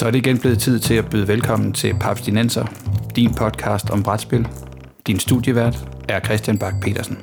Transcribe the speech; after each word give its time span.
Så 0.00 0.06
er 0.06 0.10
det 0.10 0.18
igen 0.26 0.38
blevet 0.40 0.58
tid 0.58 0.78
til 0.78 0.94
at 0.94 1.10
byde 1.10 1.28
velkommen 1.28 1.72
til 1.72 1.94
Papstinenser, 2.00 2.64
din 3.16 3.34
podcast 3.34 3.90
om 3.90 4.02
brætspil. 4.02 4.48
Din 5.06 5.18
studievært 5.18 5.76
er 6.08 6.20
Christian 6.20 6.58
Bak 6.58 6.74
petersen 6.82 7.16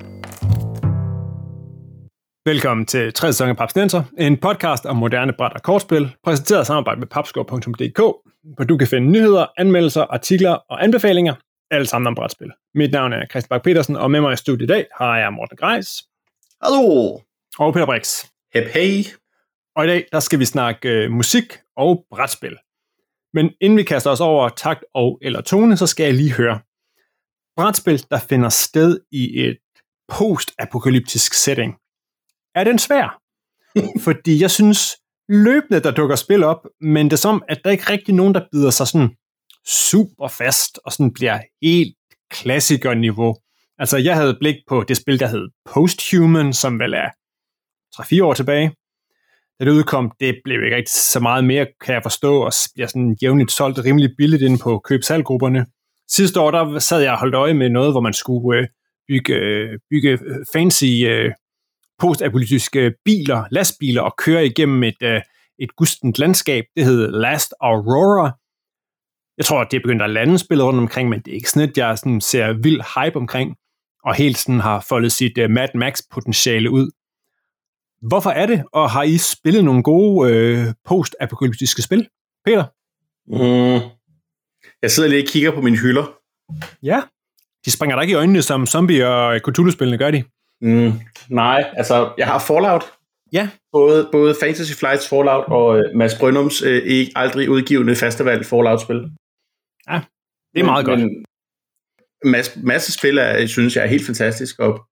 Velkommen 2.46 2.86
til 2.86 3.14
3. 3.14 3.28
sæson 3.28 3.50
af 3.50 3.57
Papstinenser, 3.57 4.04
en 4.18 4.38
podcast 4.38 4.86
om 4.86 4.96
moderne 4.96 5.34
bræt 5.34 5.54
og 5.54 5.61
kortspil, 5.61 6.16
præsenteret 6.24 6.61
i 6.61 6.66
samarbejde 6.66 7.00
med 7.00 7.07
papskov.dk, 7.07 8.00
hvor 8.55 8.66
du 8.66 8.78
kan 8.78 8.88
finde 8.88 9.07
nyheder, 9.12 9.46
anmeldelser, 9.57 10.05
artikler 10.09 10.52
og 10.70 10.84
anbefalinger, 10.84 11.34
alle 11.71 11.88
sammen 11.88 12.07
om 12.07 12.16
brætspil. 12.16 12.52
Mit 12.75 12.91
navn 12.91 13.14
er 13.14 13.25
Christian 13.30 13.50
Bak 13.50 13.64
petersen 13.64 13.96
og 13.96 14.12
med 14.12 14.21
mig 14.21 14.34
i 14.34 14.36
studiet 14.36 14.70
i 14.70 14.73
dag 14.73 14.86
har 14.98 15.18
jeg 15.18 15.34
Morten 15.34 15.57
Greis. 15.57 16.04
Hallo! 16.64 17.20
Og 17.59 17.73
Peter 17.73 17.86
Brix. 17.86 18.25
Hep 18.54 18.68
hey! 18.73 19.04
Og 19.75 19.86
i 19.86 19.87
dag, 19.87 20.06
der 20.12 20.20
skal 20.20 20.39
vi 20.39 20.46
snakke 20.46 20.89
øh, 20.89 21.12
musik 21.12 21.57
og 21.78 22.06
brætspil. 22.12 22.57
Men 23.37 23.51
inden 23.61 23.77
vi 23.77 23.83
kaster 23.83 24.11
os 24.11 24.21
over 24.21 24.50
takt 24.50 24.83
og 24.93 25.19
eller 25.21 25.41
tone, 25.41 25.78
så 25.78 25.87
skal 25.87 26.04
jeg 26.04 26.14
lige 26.14 26.33
høre. 26.33 26.59
Brætspil, 27.57 28.05
der 28.11 28.19
finder 28.19 28.50
sted 28.50 29.00
i 29.11 29.41
et 29.45 29.57
post-apokalyptisk 30.07 31.33
setting. 31.33 31.75
Er 32.55 32.64
den 32.64 32.80
svær? 32.80 33.22
Fordi 34.05 34.42
jeg 34.42 34.52
synes, 34.52 34.97
løbende 35.30 35.80
der 35.80 35.92
dukker 35.92 36.16
spil 36.16 36.44
op, 36.44 36.67
men 36.81 37.05
det 37.05 37.14
er 37.14 37.17
som, 37.17 37.44
at 37.47 37.61
der 37.64 37.72
ikke 37.72 37.89
rigtig 37.89 38.16
nogen, 38.16 38.33
der 38.33 38.47
bider 38.52 38.69
sig 38.69 38.88
sådan 38.88 39.16
super 39.67 40.28
fast 40.28 40.80
og 40.86 40.92
sådan 40.92 41.14
bliver 41.14 41.39
helt 41.61 41.95
klassikerniveau. 42.31 43.36
Altså, 43.78 43.97
jeg 43.97 44.16
havde 44.16 44.38
blik 44.39 44.56
på 44.67 44.83
det 44.83 44.97
spil, 44.97 45.19
der 45.19 45.28
hed 45.28 45.50
Posthuman, 45.66 46.53
som 46.53 46.80
vel 46.80 46.94
er 46.94 47.09
3-4 48.02 48.23
år 48.23 48.34
tilbage, 48.34 48.72
da 49.59 49.66
det 49.66 49.72
udkom, 49.72 50.11
det 50.19 50.36
blev 50.44 50.63
ikke 50.63 50.75
rigtig 50.75 50.94
så 50.94 51.19
meget 51.19 51.44
mere, 51.44 51.67
kan 51.81 51.94
jeg 51.94 52.03
forstå, 52.03 52.41
og 52.41 52.52
bliver 52.73 52.88
sådan 52.88 53.17
jævnligt 53.22 53.52
solgt 53.52 53.80
rimelig 53.86 54.09
billigt 54.17 54.41
ind 54.41 54.59
på 54.59 54.80
køb 54.80 55.02
Sidste 56.09 56.39
år, 56.39 56.52
der 56.52 56.80
sad 56.80 57.02
jeg 57.02 57.11
og 57.11 57.19
holdt 57.19 57.36
øje 57.36 57.53
med 57.53 57.69
noget, 57.69 57.94
hvor 57.94 58.02
man 58.02 58.13
skulle 58.13 58.59
øh, 58.59 58.67
bygge, 59.08 59.33
øh, 59.33 59.80
bygge 59.89 60.09
øh, 60.09 60.45
fancy 60.53 61.03
øh, 61.08 61.31
postapolytiske 62.00 62.94
biler, 63.05 63.44
lastbiler, 63.52 64.02
og 64.02 64.13
køre 64.17 64.45
igennem 64.45 64.83
et, 64.83 65.02
øh, 65.03 65.22
et 65.59 65.75
gustent 65.75 66.19
landskab. 66.19 66.63
Det 66.75 66.85
hed 66.85 67.11
Last 67.11 67.53
Aurora. 67.61 68.31
Jeg 69.38 69.45
tror, 69.45 69.63
det 69.63 69.78
er 69.78 69.81
begyndt 69.81 70.02
at 70.02 70.09
lande 70.09 70.38
spillet 70.38 70.66
rundt 70.66 70.80
omkring, 70.80 71.09
men 71.09 71.19
det 71.19 71.31
er 71.31 71.35
ikke 71.35 71.50
sådan, 71.50 71.69
at 71.69 71.78
jeg 71.78 71.97
sådan 71.97 72.22
ser 72.22 72.53
vild 72.53 72.81
hype 72.95 73.16
omkring, 73.16 73.55
og 74.03 74.16
helt 74.16 74.38
sådan 74.38 74.59
har 74.59 74.85
foldet 74.89 75.11
sit 75.11 75.38
øh, 75.38 75.50
Mad 75.50 75.69
Max-potentiale 75.75 76.72
ud. 76.72 76.91
Hvorfor 78.02 78.30
er 78.30 78.45
det, 78.45 78.64
og 78.72 78.90
har 78.90 79.03
I 79.03 79.17
spillet 79.17 79.66
nogle 79.66 79.84
gode 79.84 80.34
øh, 80.34 80.73
post-apokalyptiske 80.86 81.81
spil? 81.81 82.08
Peter? 82.45 82.66
Mm. 83.28 83.90
Jeg 84.81 84.92
sidder 84.92 85.09
lige 85.09 85.23
og 85.23 85.28
kigger 85.28 85.52
på 85.52 85.62
mine 85.62 85.78
hylder. 85.78 86.18
Ja. 86.84 87.02
De 87.66 87.72
springer 87.72 87.95
der 87.95 88.02
ikke 88.02 88.12
i 88.12 88.16
øjnene, 88.16 88.42
som 88.42 88.66
zombie- 88.66 89.08
og 89.08 89.40
Cthulhu-spillene 89.40 89.98
gør 89.98 90.12
de? 90.12 90.23
Mm. 90.62 90.92
Nej, 91.30 91.73
altså, 91.78 92.14
jeg 92.18 92.28
har 92.28 92.40
Fallout. 92.40 92.84
Ja. 93.34 93.50
Både, 93.72 94.09
både 94.12 94.36
Fantasy 94.40 94.73
Flights 94.73 95.09
Fallout 95.09 95.45
og 95.48 95.78
øh, 95.78 95.84
Mads 95.95 96.16
Brynums 96.20 96.62
øh, 96.62 96.84
ikke 96.84 97.12
aldrig 97.16 97.50
udgivende 97.50 97.95
festival 97.95 98.44
Fallout-spil. 98.44 99.12
Ja, 99.90 100.02
det 100.53 100.59
er 100.59 100.66
meget 100.66 100.86
men, 100.86 101.00
godt. 101.00 101.00
Men 101.00 101.25
masse, 102.31 102.59
masse 102.64 102.94
spil, 102.94 103.18
er, 103.18 103.48
synes 103.48 103.75
jeg 103.75 103.84
er 103.84 103.88
helt 103.88 104.06
fantastisk, 104.06 104.59
og 104.59 104.86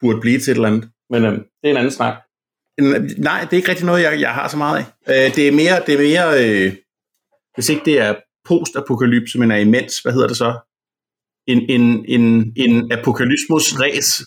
burde 0.00 0.20
blive 0.20 0.38
til 0.38 0.50
et 0.50 0.54
eller 0.54 0.68
andet. 0.68 0.90
Men 1.10 1.24
øh, 1.24 1.32
det 1.32 1.44
er 1.64 1.70
en 1.70 1.76
anden 1.76 1.92
snak. 1.92 2.14
Nej, 3.18 3.40
det 3.40 3.52
er 3.52 3.56
ikke 3.56 3.68
rigtig 3.68 3.86
noget, 3.86 4.02
jeg, 4.02 4.20
jeg 4.20 4.30
har 4.30 4.48
så 4.48 4.56
meget 4.56 4.78
af. 4.78 4.84
Øh, 5.26 5.36
det 5.36 5.48
er 5.48 5.52
mere, 5.52 5.82
det 5.86 5.94
er 5.94 5.98
mere 5.98 6.44
øh, 6.44 6.72
hvis 7.54 7.68
ikke 7.68 7.82
det 7.84 7.98
er 7.98 8.14
post-apokalypse, 8.48 9.38
men 9.38 9.50
er 9.50 9.56
imens, 9.56 9.98
hvad 9.98 10.12
hedder 10.12 10.28
det 10.28 10.36
så? 10.36 10.58
En, 11.46 11.58
en, 11.70 12.04
en, 12.08 12.52
en 12.56 12.92
apokalypsmus 12.92 13.80
ræs. 13.80 14.22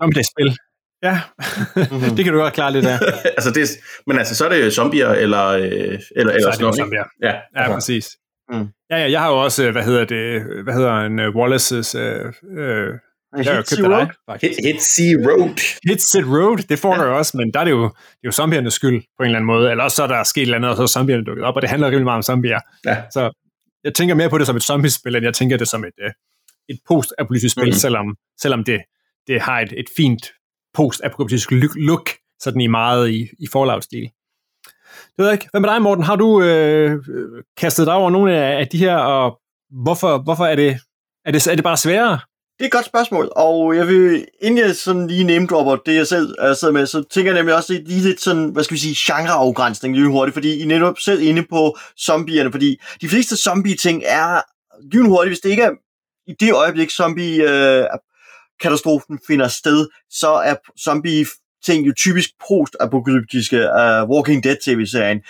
Dommedagsspil. 0.00 0.56
Ja, 1.02 1.20
mm-hmm. 1.76 2.10
det 2.16 2.24
kan 2.24 2.34
du 2.34 2.40
godt 2.40 2.54
klare 2.54 2.72
lidt 2.72 2.86
af. 2.86 2.98
altså 3.36 3.50
det, 3.50 3.68
men 4.06 4.18
altså, 4.18 4.34
så 4.36 4.44
er 4.44 4.48
det 4.48 4.64
jo 4.64 4.70
zombier, 4.70 5.08
eller, 5.08 5.46
øh, 5.46 5.62
eller, 5.64 6.00
eller 6.16 6.52
så 6.52 6.58
sådan 6.58 6.78
noget. 6.78 7.06
Ja, 7.22 7.28
ja 7.28 7.40
altså. 7.54 7.74
præcis. 7.74 8.16
Mm. 8.52 8.68
Ja, 8.90 8.96
ja, 8.96 9.10
jeg 9.10 9.20
har 9.20 9.28
jo 9.28 9.42
også, 9.42 9.70
hvad 9.70 9.84
hedder 9.84 10.04
det, 10.04 10.42
hvad 10.64 10.74
hedder 10.74 11.00
en 11.00 11.18
uh, 11.18 11.26
Wallace's 11.26 11.98
uh, 11.98 12.26
uh, 12.58 12.94
Hit 13.36 13.46
Road. 13.84 14.38
Hit, 14.40 14.52
Hit 14.64 14.82
Sea 14.82 15.14
Road. 15.28 15.78
Hit 15.88 16.02
Set 16.02 16.26
Road, 16.26 16.58
det 16.68 16.78
får 16.78 16.94
ja. 16.94 17.02
også, 17.02 17.36
men 17.36 17.52
der 17.52 17.60
er 17.60 17.64
det 17.64 17.70
jo, 17.70 17.82
det 17.82 18.24
er 18.24 18.26
jo 18.26 18.32
zombiernes 18.32 18.74
skyld 18.74 19.02
på 19.02 19.22
en 19.22 19.24
eller 19.24 19.38
anden 19.38 19.46
måde. 19.46 19.70
Eller 19.70 19.84
også 19.84 19.94
så 19.94 20.02
er 20.02 20.06
der 20.06 20.24
sket 20.24 20.40
et 20.40 20.42
eller 20.42 20.56
andet, 20.56 20.70
og 20.70 20.76
så 20.76 20.82
er 20.82 20.86
zombierne 20.86 21.24
dukket 21.24 21.44
op, 21.44 21.56
og 21.56 21.62
det 21.62 21.70
handler 21.70 21.88
rimelig 21.88 22.04
meget 22.04 22.16
om 22.16 22.22
zombier. 22.22 22.60
Ja. 22.86 23.02
Så 23.10 23.30
jeg 23.84 23.94
tænker 23.94 24.14
mere 24.14 24.30
på 24.30 24.38
det 24.38 24.46
som 24.46 24.56
et 24.56 24.62
zombiespil, 24.62 25.16
end 25.16 25.24
jeg 25.24 25.34
tænker 25.34 25.56
det 25.56 25.68
som 25.68 25.84
et, 25.84 26.14
et 26.68 26.78
post-apokalyptisk 26.88 27.52
spil, 27.52 27.66
mm. 27.66 27.72
selvom, 27.72 28.16
selvom 28.40 28.64
det, 28.64 28.82
det 29.26 29.40
har 29.40 29.60
et, 29.60 29.72
et 29.76 29.86
fint 29.96 30.32
post-apokalyptisk 30.74 31.50
look, 31.76 32.10
sådan 32.40 32.60
i 32.60 32.66
meget 32.66 33.10
i, 33.10 33.28
i 33.38 33.46
Fallout-stil. 33.52 34.10
Det 35.06 35.18
ved 35.18 35.26
jeg 35.26 35.32
ikke. 35.32 35.48
Hvad 35.50 35.60
med 35.60 35.68
dig, 35.68 35.82
Morten? 35.82 36.04
Har 36.04 36.16
du 36.16 36.42
øh, 36.42 37.04
kastet 37.56 37.86
dig 37.86 37.94
over 37.94 38.10
nogle 38.10 38.36
af, 38.36 38.60
af 38.60 38.68
de 38.68 38.78
her, 38.78 38.96
og 38.96 39.40
hvorfor, 39.84 40.18
hvorfor 40.18 40.44
er 40.44 40.56
det, 40.56 40.78
er 41.24 41.32
det, 41.32 41.46
er 41.46 41.54
det 41.54 41.64
bare 41.64 41.76
sværere? 41.76 42.18
Det 42.58 42.64
er 42.64 42.68
et 42.68 42.72
godt 42.72 42.86
spørgsmål, 42.86 43.32
og 43.36 43.76
jeg 43.76 43.88
vil, 43.88 44.26
inden 44.40 44.66
jeg 44.66 44.76
sådan 44.76 45.06
lige 45.06 45.24
name 45.24 45.46
dropper 45.46 45.76
det, 45.76 45.94
jeg 45.94 46.06
selv 46.06 46.34
er 46.38 46.54
sidder 46.54 46.74
med, 46.74 46.86
så 46.86 47.04
tænker 47.10 47.32
jeg 47.32 47.40
nemlig 47.40 47.56
også, 47.56 47.72
lige 47.72 48.00
lidt 48.00 48.20
sådan, 48.20 48.48
hvad 48.48 48.64
skal 48.64 48.74
vi 48.74 48.80
sige, 48.80 48.96
genreafgrænsning 48.98 49.94
lige 49.94 50.08
hurtigt, 50.08 50.34
fordi 50.34 50.58
I 50.58 50.64
netop 50.64 50.98
selv 50.98 51.22
inde 51.22 51.46
på 51.50 51.76
zombierne, 52.00 52.52
fordi 52.52 52.80
de 53.00 53.08
fleste 53.08 53.36
zombie-ting 53.36 54.02
er 54.06 54.40
lige 54.92 55.02
hurtigt, 55.02 55.30
hvis 55.30 55.40
det 55.40 55.50
ikke 55.50 55.62
er 55.62 55.70
i 56.26 56.34
det 56.40 56.52
øjeblik, 56.52 56.90
zombie-katastrofen 56.90 59.18
finder 59.26 59.48
sted, 59.48 59.88
så 60.10 60.28
er 60.28 60.54
zombie 60.84 61.26
ting 61.64 61.86
jo 61.86 61.92
typisk 61.96 62.30
post-apokalyptiske. 62.48 63.58
Uh, 63.58 64.10
Walking 64.10 64.44
Dead 64.44 64.56
tv-serien 64.64 65.20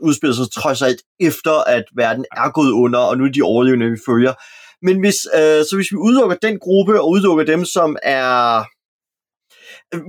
udspiller 0.00 0.34
sig 0.34 0.52
trods 0.52 0.82
alt 0.82 1.02
efter, 1.20 1.52
at 1.52 1.84
verden 1.96 2.24
er 2.32 2.50
gået 2.50 2.70
under, 2.70 2.98
og 2.98 3.18
nu 3.18 3.24
er 3.24 3.28
de 3.28 3.42
overlevende, 3.42 3.90
vi 3.90 3.98
følger. 4.06 4.32
Men 4.82 5.00
hvis, 5.00 5.16
øh, 5.34 5.64
så 5.64 5.72
hvis 5.74 5.92
vi 5.92 5.96
udelukker 5.96 6.36
den 6.36 6.58
gruppe, 6.58 7.00
og 7.00 7.10
udelukker 7.10 7.44
dem, 7.44 7.64
som 7.64 7.96
er 8.02 8.64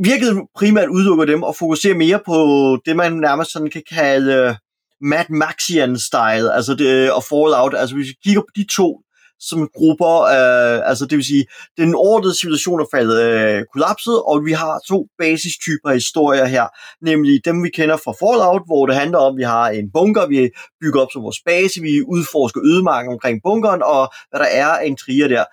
virkelig 0.04 0.44
primært 0.56 0.90
udelukker 0.90 1.26
dem, 1.26 1.44
og 1.44 1.56
fokuserer 1.56 1.96
mere 1.96 2.20
på 2.26 2.38
det, 2.86 2.96
man 2.96 3.14
nærmest 3.14 3.52
sådan 3.52 3.70
kan 3.70 3.84
kalde 3.92 4.58
Mad 5.02 5.26
Maxian-style, 5.30 6.50
altså 6.56 6.76
det, 6.76 6.88
øh, 6.88 7.16
og 7.16 7.24
Fallout, 7.24 7.74
altså 7.78 7.96
hvis 7.96 8.08
vi 8.08 8.16
kigger 8.24 8.42
på 8.42 8.54
de 8.56 8.66
to 8.76 9.02
som 9.50 9.70
grupper, 9.78 10.16
øh, 10.36 10.90
altså 10.90 11.06
det 11.06 11.16
vil 11.18 11.26
sige, 11.26 11.46
den 11.78 11.96
ordnede 11.96 12.40
civilisation 12.40 12.80
er 12.82 12.86
faldet 12.96 13.20
øh, 13.22 13.64
kollapset, 13.74 14.18
og 14.30 14.46
vi 14.46 14.52
har 14.52 14.80
to 14.88 15.08
basistyper 15.18 15.90
af 15.90 15.96
historier 15.96 16.46
her, 16.46 16.66
nemlig 17.06 17.46
dem 17.46 17.64
vi 17.64 17.70
kender 17.70 17.98
fra 17.98 18.14
Fallout, 18.22 18.64
hvor 18.66 18.86
det 18.86 18.96
handler 18.96 19.18
om, 19.18 19.34
at 19.34 19.38
vi 19.38 19.44
har 19.44 19.70
en 19.70 19.92
bunker, 19.94 20.28
vi 20.28 20.50
bygger 20.82 21.02
op 21.02 21.12
som 21.14 21.24
vores 21.24 21.42
base, 21.46 21.82
vi 21.82 22.02
udforsker 22.02 22.62
ødemarken 22.64 23.14
omkring 23.14 23.40
bunkeren, 23.44 23.82
og 23.84 24.14
hvad 24.30 24.40
der 24.40 24.50
er 24.52 24.68
af 24.68 24.86
intriger 24.86 25.28
der. 25.28 25.46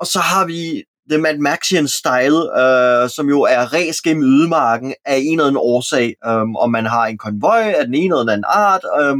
Og 0.00 0.06
så 0.06 0.18
har 0.18 0.44
vi 0.46 0.82
The 1.10 1.18
Mad 1.18 1.38
Maxian 1.38 1.88
Style, 1.88 2.40
øh, 2.62 3.10
som 3.10 3.28
jo 3.28 3.40
er 3.42 3.72
ræs 3.74 4.00
gennem 4.00 4.24
ødemarken 4.24 4.94
af 5.04 5.16
en 5.16 5.32
eller 5.32 5.46
anden 5.46 5.62
årsag, 5.62 6.14
øh, 6.26 6.46
om 6.64 6.70
man 6.70 6.86
har 6.86 7.06
en 7.06 7.18
konvoj 7.18 7.62
af 7.78 7.84
den 7.84 7.94
ene 7.94 8.04
eller 8.04 8.18
den 8.18 8.28
anden 8.28 8.44
art, 8.48 8.84
øh, 9.00 9.16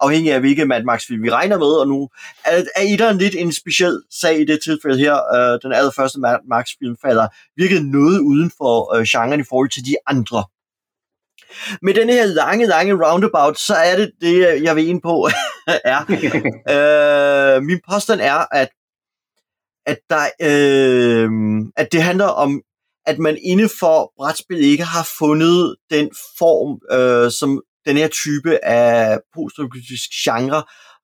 afhængig 0.00 0.32
af 0.32 0.40
hvilke 0.40 0.64
Mad 0.64 0.82
Max-film 0.84 1.22
vi 1.22 1.30
regner 1.30 1.58
med, 1.58 1.66
og 1.66 1.88
nu 1.88 2.08
er, 2.44 2.62
er 2.76 2.96
der 2.96 3.12
lidt 3.12 3.34
en 3.34 3.52
speciel 3.52 4.02
sag 4.20 4.40
i 4.40 4.44
det 4.44 4.58
tilfælde 4.64 4.98
her. 4.98 5.34
Øh, 5.34 5.58
den 5.62 5.72
allerførste 5.72 6.20
Mad 6.20 6.38
Max-film 6.48 6.96
falder 7.02 7.28
virkelig 7.56 7.82
noget 7.82 8.18
uden 8.20 8.50
for 8.56 8.96
øh, 8.96 9.04
genren 9.08 9.40
i 9.40 9.44
forhold 9.48 9.70
til 9.70 9.86
de 9.86 9.96
andre. 10.06 10.44
Med 11.82 11.94
den 11.94 12.08
her 12.08 12.24
lange, 12.24 12.66
lange 12.66 12.94
roundabout, 13.06 13.58
så 13.58 13.74
er 13.74 13.96
det 13.96 14.12
det, 14.20 14.62
jeg 14.62 14.76
vil 14.76 14.88
ind 14.88 15.02
på, 15.02 15.28
er. 15.94 16.00
øh, 17.56 17.62
min 17.62 17.80
påstand 17.90 18.20
er, 18.20 18.54
at 18.54 18.68
at, 19.86 19.98
der, 20.10 20.24
øh, 20.42 21.30
at 21.76 21.92
det 21.92 22.02
handler 22.02 22.26
om, 22.26 22.62
at 23.06 23.18
man 23.18 23.38
inden 23.42 23.70
for 23.80 24.12
brætspil 24.16 24.60
ikke 24.60 24.84
har 24.84 25.08
fundet 25.18 25.76
den 25.90 26.10
form, 26.38 26.80
øh, 26.98 27.30
som 27.30 27.62
den 27.86 27.96
her 27.96 28.08
type 28.08 28.64
af 28.64 29.18
postapokalyptisk 29.34 30.10
genre 30.24 30.62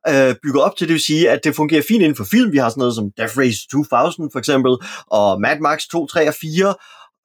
øh, 0.08 0.34
bygger 0.42 0.60
op 0.60 0.76
til. 0.76 0.88
Det 0.88 0.94
vil 0.94 1.02
sige, 1.02 1.30
at 1.30 1.44
det 1.44 1.56
fungerer 1.56 1.82
fint 1.88 2.02
inden 2.02 2.16
for 2.16 2.24
film. 2.24 2.52
Vi 2.52 2.58
har 2.58 2.68
sådan 2.68 2.80
noget 2.80 2.94
som 2.94 3.10
Death 3.16 3.38
Race 3.38 3.58
2000 3.72 4.30
for 4.32 4.38
eksempel, 4.38 4.72
og 5.06 5.40
Mad 5.40 5.58
Max 5.60 5.86
2, 5.92 6.06
3 6.06 6.28
og 6.28 6.34
4. 6.40 6.74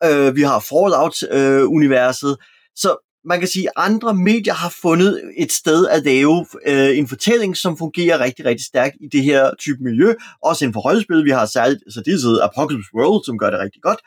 Øh, 0.06 0.36
vi 0.36 0.42
har 0.42 0.60
Fallout-universet. 0.60 2.32
Øh, 2.32 2.38
så 2.76 2.98
man 3.26 3.40
kan 3.40 3.48
sige, 3.48 3.68
at 3.68 3.74
andre 3.76 4.14
medier 4.14 4.54
har 4.54 4.74
fundet 4.82 5.22
et 5.38 5.52
sted 5.52 5.88
at 5.88 6.04
lave 6.04 6.46
øh, 6.68 6.98
en 6.98 7.08
fortælling, 7.08 7.58
som 7.58 7.78
fungerer 7.78 8.20
rigtig, 8.20 8.46
rigtig 8.46 8.66
stærkt 8.66 8.96
i 9.02 9.08
det 9.12 9.24
her 9.24 9.52
type 9.60 9.84
miljø. 9.84 10.14
Også 10.44 10.66
inden 10.66 10.74
for 10.74 10.80
rollespil. 10.80 11.26
Vi 11.26 11.30
har 11.30 11.46
særligt 11.46 11.84
så 11.94 12.02
det 12.06 12.42
Apocalypse 12.44 12.90
World, 12.96 13.26
som 13.26 13.38
gør 13.38 13.50
det 13.50 13.60
rigtig 13.60 13.82
godt. 13.82 14.00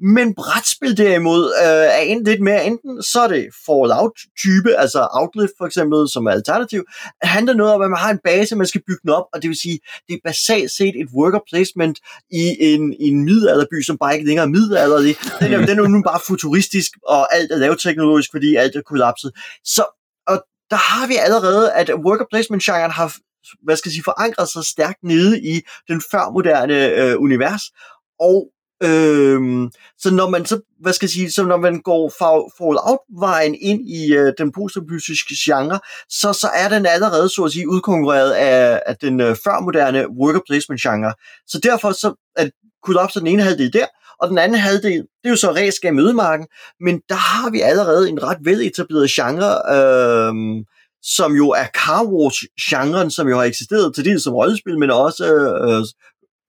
Men 0.00 0.34
brætspil 0.34 0.96
derimod 0.96 1.44
øh, 1.62 1.86
er 1.98 1.98
en 1.98 2.24
lidt 2.24 2.40
mere, 2.40 2.66
enten 2.66 3.02
så 3.02 3.20
er 3.20 3.28
det 3.28 3.48
Fallout-type, 3.66 4.76
altså 4.78 5.08
Outlive 5.10 5.48
for 5.58 5.66
eksempel, 5.66 6.08
som 6.08 6.26
er 6.26 6.30
alternativ. 6.30 6.84
Det 7.20 7.28
handler 7.28 7.54
noget 7.54 7.72
om, 7.74 7.82
at 7.82 7.90
man 7.90 7.98
har 7.98 8.10
en 8.10 8.20
base, 8.24 8.56
man 8.56 8.66
skal 8.66 8.82
bygge 8.86 9.00
den 9.02 9.10
op, 9.10 9.24
og 9.34 9.42
det 9.42 9.48
vil 9.48 9.56
sige, 9.56 9.78
det 10.08 10.14
er 10.14 10.18
basalt 10.24 10.70
set 10.70 10.94
et 11.02 11.08
worker 11.18 11.40
placement 11.50 11.98
i 12.30 12.44
en, 12.60 12.92
i 13.00 13.06
en 13.08 13.24
middelalderby, 13.24 13.82
som 13.82 13.98
bare 13.98 14.14
ikke 14.14 14.26
længere 14.26 14.46
er 14.46 14.50
middelalderlig. 14.50 15.16
Den 15.40 15.52
er, 15.52 15.66
den 15.66 15.78
er 15.78 15.88
nu 15.88 16.02
bare 16.02 16.20
futuristisk, 16.26 16.90
og 17.06 17.34
alt 17.34 17.52
er 17.52 17.56
lavteknologisk, 17.56 18.30
fordi 18.30 18.56
alt 18.56 18.76
er 18.76 18.82
kollapset. 18.82 19.30
Så 19.64 19.84
og 20.26 20.44
der 20.70 20.76
har 20.76 21.06
vi 21.06 21.16
allerede, 21.16 21.72
at 21.72 21.90
worker 21.94 22.24
placement-genren 22.30 22.90
har 22.90 23.16
hvad 23.62 23.76
skal 23.76 23.88
jeg 23.88 23.92
sige, 23.92 24.04
forankret 24.04 24.48
sig 24.48 24.64
stærkt 24.64 25.02
nede 25.02 25.40
i 25.40 25.60
den 25.88 26.02
førmoderne 26.10 26.88
øh, 26.88 27.20
univers, 27.20 27.62
og 28.20 28.48
Øhm, 28.82 29.70
så 29.98 30.10
når 30.14 30.28
man 30.28 30.46
så, 30.46 30.60
hvad 30.80 30.92
skal 30.92 31.06
jeg 31.06 31.10
sige, 31.10 31.30
så 31.30 31.44
når 31.44 31.56
man 31.56 31.80
går 31.80 32.12
Fallout-vejen 32.58 33.54
ind 33.60 33.88
i 33.88 34.14
øh, 34.14 34.32
den 34.38 34.52
postapokalyptiske 34.52 35.34
genre, 35.44 35.80
så, 36.08 36.32
så 36.32 36.48
er 36.54 36.68
den 36.68 36.86
allerede, 36.86 37.28
så 37.28 37.44
at 37.44 37.52
sige, 37.52 37.68
udkonkurreret 37.68 38.30
af, 38.32 38.82
af 38.86 38.96
den 38.96 39.20
øh, 39.20 39.36
førmoderne 39.44 40.10
worker 40.10 40.40
placement 40.46 40.80
genre. 40.80 41.14
Så 41.46 41.60
derfor 41.62 41.92
så 41.92 42.14
er 42.36 42.48
Collapse 42.84 43.20
den 43.20 43.26
ene 43.26 43.42
halvdel 43.42 43.72
der, 43.72 43.86
og 44.20 44.28
den 44.28 44.38
anden 44.38 44.58
halvdel, 44.58 45.00
det 45.00 45.24
er 45.24 45.30
jo 45.30 45.36
så 45.36 45.52
ræskab 45.52 45.94
med 45.94 46.04
ødemarken, 46.04 46.46
men 46.80 47.00
der 47.08 47.14
har 47.14 47.50
vi 47.50 47.60
allerede 47.60 48.08
en 48.08 48.22
ret 48.22 48.38
veletableret 48.40 49.10
genre, 49.10 49.50
øh, 49.76 50.34
som 51.02 51.32
jo 51.32 51.50
er 51.50 51.66
Car 51.66 52.04
Wars-genren, 52.04 53.10
som 53.10 53.28
jo 53.28 53.36
har 53.36 53.44
eksisteret 53.44 53.94
til 53.94 54.04
dels 54.04 54.24
som 54.24 54.34
rollespil, 54.34 54.78
men 54.78 54.90
også 54.90 55.24
øh, 55.34 55.84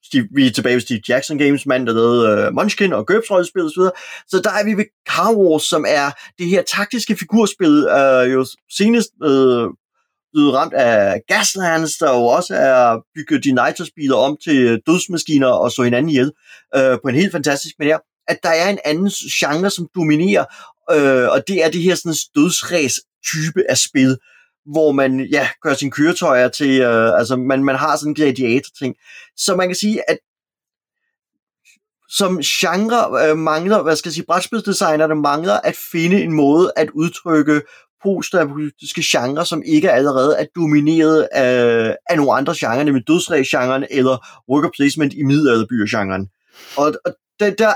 Steve, 0.07 0.27
vi 0.31 0.47
er 0.47 0.51
tilbage 0.51 0.75
ved 0.75 0.81
Steve 0.81 1.01
Jackson 1.09 1.37
Games, 1.37 1.65
mand, 1.65 1.87
der 1.87 1.93
lavede 1.93 2.47
uh, 2.47 2.53
Munchkin 2.55 2.93
og 2.93 3.05
Gøbs-rollespil 3.07 3.65
osv. 3.65 3.69
Så, 3.69 3.91
så 4.27 4.41
der 4.43 4.51
er 4.51 4.65
vi 4.65 4.73
ved 4.73 4.85
Car 5.09 5.33
Wars, 5.33 5.63
som 5.63 5.85
er 5.87 6.11
det 6.37 6.47
her 6.47 6.63
taktiske 6.75 7.15
figurspil, 7.15 7.87
uh, 7.99 8.33
jo 8.33 8.45
senest 8.77 9.09
uh, 9.25 9.67
blevet 10.33 10.53
ramt 10.53 10.73
af 10.73 11.21
Gaslands, 11.27 11.97
der 11.97 12.09
jo 12.11 12.23
også 12.25 12.55
er 12.55 12.97
bygget 13.15 13.43
de 13.43 13.91
biler 13.95 14.15
om 14.15 14.37
til 14.43 14.79
dødsmaskiner 14.87 15.47
og 15.47 15.71
så 15.71 15.83
hinanden 15.83 16.09
ihjel 16.09 16.31
øh, 16.75 16.97
på 17.03 17.07
en 17.09 17.15
helt 17.15 17.31
fantastisk 17.31 17.75
manier, 17.79 17.97
at 18.27 18.39
der 18.43 18.49
er 18.49 18.69
en 18.69 18.79
anden 18.85 19.09
genre, 19.09 19.69
som 19.69 19.87
dominerer, 19.95 20.45
øh, 20.91 21.29
og 21.29 21.43
det 21.47 21.63
er 21.65 21.69
det 21.69 21.81
her 21.81 21.95
sådan 21.95 22.15
dødsræs 22.35 22.99
type 23.25 23.63
af 23.69 23.77
spil, 23.77 24.17
hvor 24.71 24.91
man 24.91 25.19
ja, 25.31 25.49
gør 25.61 25.73
sine 25.73 25.91
køretøjer 25.91 26.47
til, 26.47 26.81
øh, 26.81 27.19
altså 27.19 27.35
man, 27.35 27.63
man 27.63 27.75
har 27.75 27.97
sådan 27.97 28.11
en 28.11 28.15
gladiator-ting. 28.15 28.95
Så 29.37 29.55
man 29.55 29.67
kan 29.67 29.75
sige, 29.75 30.09
at 30.09 30.17
som 32.09 32.39
genre 32.41 33.29
øh, 33.29 33.37
mangler, 33.37 33.83
hvad 33.83 33.95
skal 33.95 34.09
jeg 34.09 34.13
sige, 34.13 34.25
brætspilsdesignerne 34.25 35.15
mangler 35.15 35.53
at 35.53 35.75
finde 35.91 36.23
en 36.23 36.33
måde 36.33 36.71
at 36.75 36.89
udtrykke 36.89 37.61
postapokalyptiske 38.03 39.01
genre, 39.05 39.45
som 39.45 39.63
ikke 39.65 39.91
allerede 39.91 40.35
er 40.37 40.45
domineret 40.55 41.27
af, 41.31 41.97
af 42.09 42.17
nogle 42.17 42.33
andre 42.33 42.55
genrer, 42.57 42.83
nemlig 42.83 43.07
dødsræs-genren 43.07 43.85
eller 43.89 44.41
worker 44.49 44.69
placement 44.77 45.13
i 45.13 45.23
middelalderbyer-genren. 45.23 46.29
Og, 46.77 46.93
og 47.05 47.15
der, 47.39 47.49
der 47.49 47.73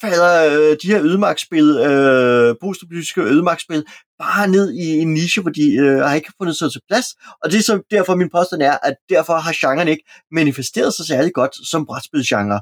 falder 0.00 0.34
øh, 0.44 0.76
de 0.82 0.88
her 0.88 1.02
ødemarksspil, 1.02 1.68
øh, 1.70 2.54
postapokalyptiske 2.60 3.20
ødemarksspil, 3.20 3.84
bare 4.18 4.48
ned 4.48 4.72
i 4.72 4.98
en 4.98 5.14
niche, 5.14 5.42
hvor 5.42 5.50
de 5.50 5.74
øh, 5.74 5.98
har 5.98 6.14
ikke 6.14 6.32
fundet 6.38 6.56
sig 6.56 6.72
til 6.72 6.80
plads. 6.88 7.06
Og 7.42 7.50
det 7.50 7.58
er 7.58 7.62
så 7.62 7.80
derfor 7.90 8.14
min 8.14 8.30
påstand 8.30 8.62
er, 8.62 8.76
at 8.82 8.94
derfor 9.08 9.34
har 9.34 9.54
genren 9.60 9.88
ikke 9.88 10.04
manifesteret 10.32 10.94
sig 10.94 11.06
særlig 11.06 11.32
godt 11.32 11.68
som 11.70 11.86
brætspilsgenre. 11.86 12.60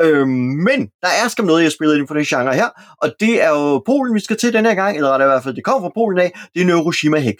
Øh, 0.00 0.26
men 0.66 0.80
der 1.02 1.08
er 1.24 1.28
skam 1.28 1.46
noget, 1.46 1.62
jeg 1.62 1.72
spiller 1.72 1.94
inden 1.94 2.08
for 2.08 2.14
den 2.14 2.24
genre 2.24 2.54
her, 2.54 2.68
og 3.02 3.14
det 3.20 3.42
er 3.42 3.48
jo 3.48 3.82
Polen, 3.86 4.14
vi 4.14 4.20
skal 4.20 4.36
til 4.36 4.52
den 4.52 4.64
her 4.64 4.74
gang, 4.74 4.96
eller 4.96 5.12
det 5.12 5.20
er 5.20 5.24
i 5.24 5.28
hvert 5.28 5.42
fald, 5.44 5.56
det 5.56 5.64
kommer 5.64 5.88
fra 5.88 5.92
Polen 5.94 6.18
af, 6.18 6.32
det 6.54 6.62
er 6.62 6.66
Neuroshima 6.66 7.18
Hex. 7.18 7.36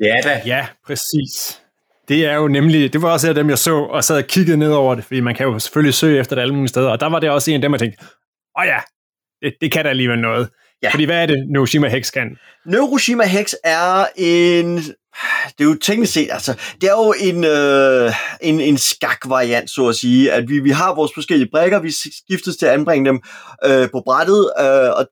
Ja 0.00 0.14
da. 0.24 0.42
Ja, 0.46 0.66
præcis. 0.86 1.60
Det 2.08 2.26
er 2.26 2.34
jo 2.34 2.48
nemlig, 2.48 2.92
det 2.92 3.02
var 3.02 3.12
også 3.12 3.28
af 3.28 3.34
dem, 3.34 3.50
jeg 3.50 3.58
så, 3.58 3.76
og 3.76 4.04
sad 4.04 4.16
og 4.16 4.24
kiggede 4.24 4.56
ned 4.56 4.72
over 4.72 4.94
det, 4.94 5.04
fordi 5.04 5.20
man 5.20 5.34
kan 5.34 5.46
jo 5.46 5.58
selvfølgelig 5.58 5.94
søge 5.94 6.20
efter 6.20 6.36
det 6.36 6.42
alle 6.42 6.54
mulige 6.54 6.68
steder, 6.68 6.88
og 6.88 7.00
der 7.00 7.06
var 7.06 7.20
det 7.20 7.30
også 7.30 7.50
en 7.50 7.54
af 7.54 7.62
dem, 7.62 7.72
jeg 7.72 7.80
tænkte, 7.80 8.04
åh 8.58 8.66
ja, 8.66 8.80
det, 9.42 9.54
det 9.60 9.72
kan 9.72 9.84
da 9.84 9.90
alligevel 9.90 10.18
noget. 10.18 10.48
Ja. 10.82 10.90
Fordi 10.90 11.04
hvad 11.04 11.22
er 11.22 11.26
det, 11.26 11.46
Neuroshima 11.52 11.88
Hex 11.88 12.12
kan? 12.12 12.36
Neuroshima 12.66 13.24
Hex 13.24 13.54
er 13.64 14.06
en... 14.16 14.76
Det 15.48 15.64
er 15.64 15.64
jo 15.64 15.74
teknisk 15.74 16.12
set, 16.12 16.28
altså, 16.30 16.54
det 16.80 16.88
er 16.88 16.92
jo 16.92 17.14
en, 17.20 17.44
øh, 17.44 18.12
en, 18.40 18.60
en 18.60 18.78
skak-variant, 18.78 19.70
så 19.70 19.88
at 19.88 19.96
sige, 19.96 20.32
at 20.32 20.48
vi, 20.48 20.60
vi 20.60 20.70
har 20.70 20.94
vores 20.94 21.12
forskellige 21.14 21.50
brækker, 21.50 21.78
vi 21.78 21.90
skiftes 21.90 22.56
til 22.56 22.66
at 22.66 22.72
anbringe 22.72 23.08
dem 23.08 23.22
øh, 23.64 23.90
på 23.90 24.02
brættet, 24.06 24.52
øh, 24.60 24.90
og 24.90 25.06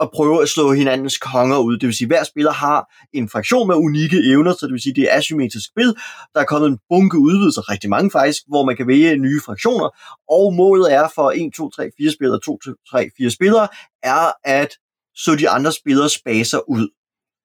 at 0.00 0.10
prøve 0.14 0.42
at 0.42 0.48
slå 0.48 0.72
hinandens 0.72 1.18
konger 1.18 1.58
ud. 1.58 1.78
Det 1.78 1.86
vil 1.86 1.96
sige, 1.96 2.06
at 2.06 2.08
hver 2.08 2.24
spiller 2.24 2.52
har 2.52 2.94
en 3.12 3.28
fraktion 3.28 3.68
med 3.68 3.74
unikke 3.76 4.18
evner, 4.32 4.52
så 4.52 4.66
det 4.66 4.72
vil 4.72 4.82
sige, 4.82 4.92
at 4.92 4.96
det 4.96 5.12
er 5.12 5.16
asymmetrisk 5.16 5.66
spil. 5.66 5.94
Der 6.34 6.40
er 6.40 6.44
kommet 6.44 6.68
en 6.68 6.78
bunke 6.88 7.18
udvidelser, 7.18 7.70
rigtig 7.70 7.90
mange 7.90 8.10
faktisk, 8.10 8.42
hvor 8.48 8.64
man 8.64 8.76
kan 8.76 8.86
vælge 8.86 9.16
nye 9.16 9.40
fraktioner, 9.46 9.88
og 10.30 10.54
målet 10.54 10.92
er 10.92 11.08
for 11.14 11.32
1, 11.36 11.52
2, 11.56 11.70
3, 11.70 11.90
4 11.98 12.12
spillere, 12.12 12.40
2, 12.40 12.58
3, 12.90 13.10
4 13.18 13.30
spillere, 13.30 13.68
er 14.02 14.32
at 14.44 14.68
så 15.16 15.34
de 15.34 15.48
andre 15.48 15.72
spillere 15.72 16.08
spaser 16.08 16.60
ud. 16.68 16.88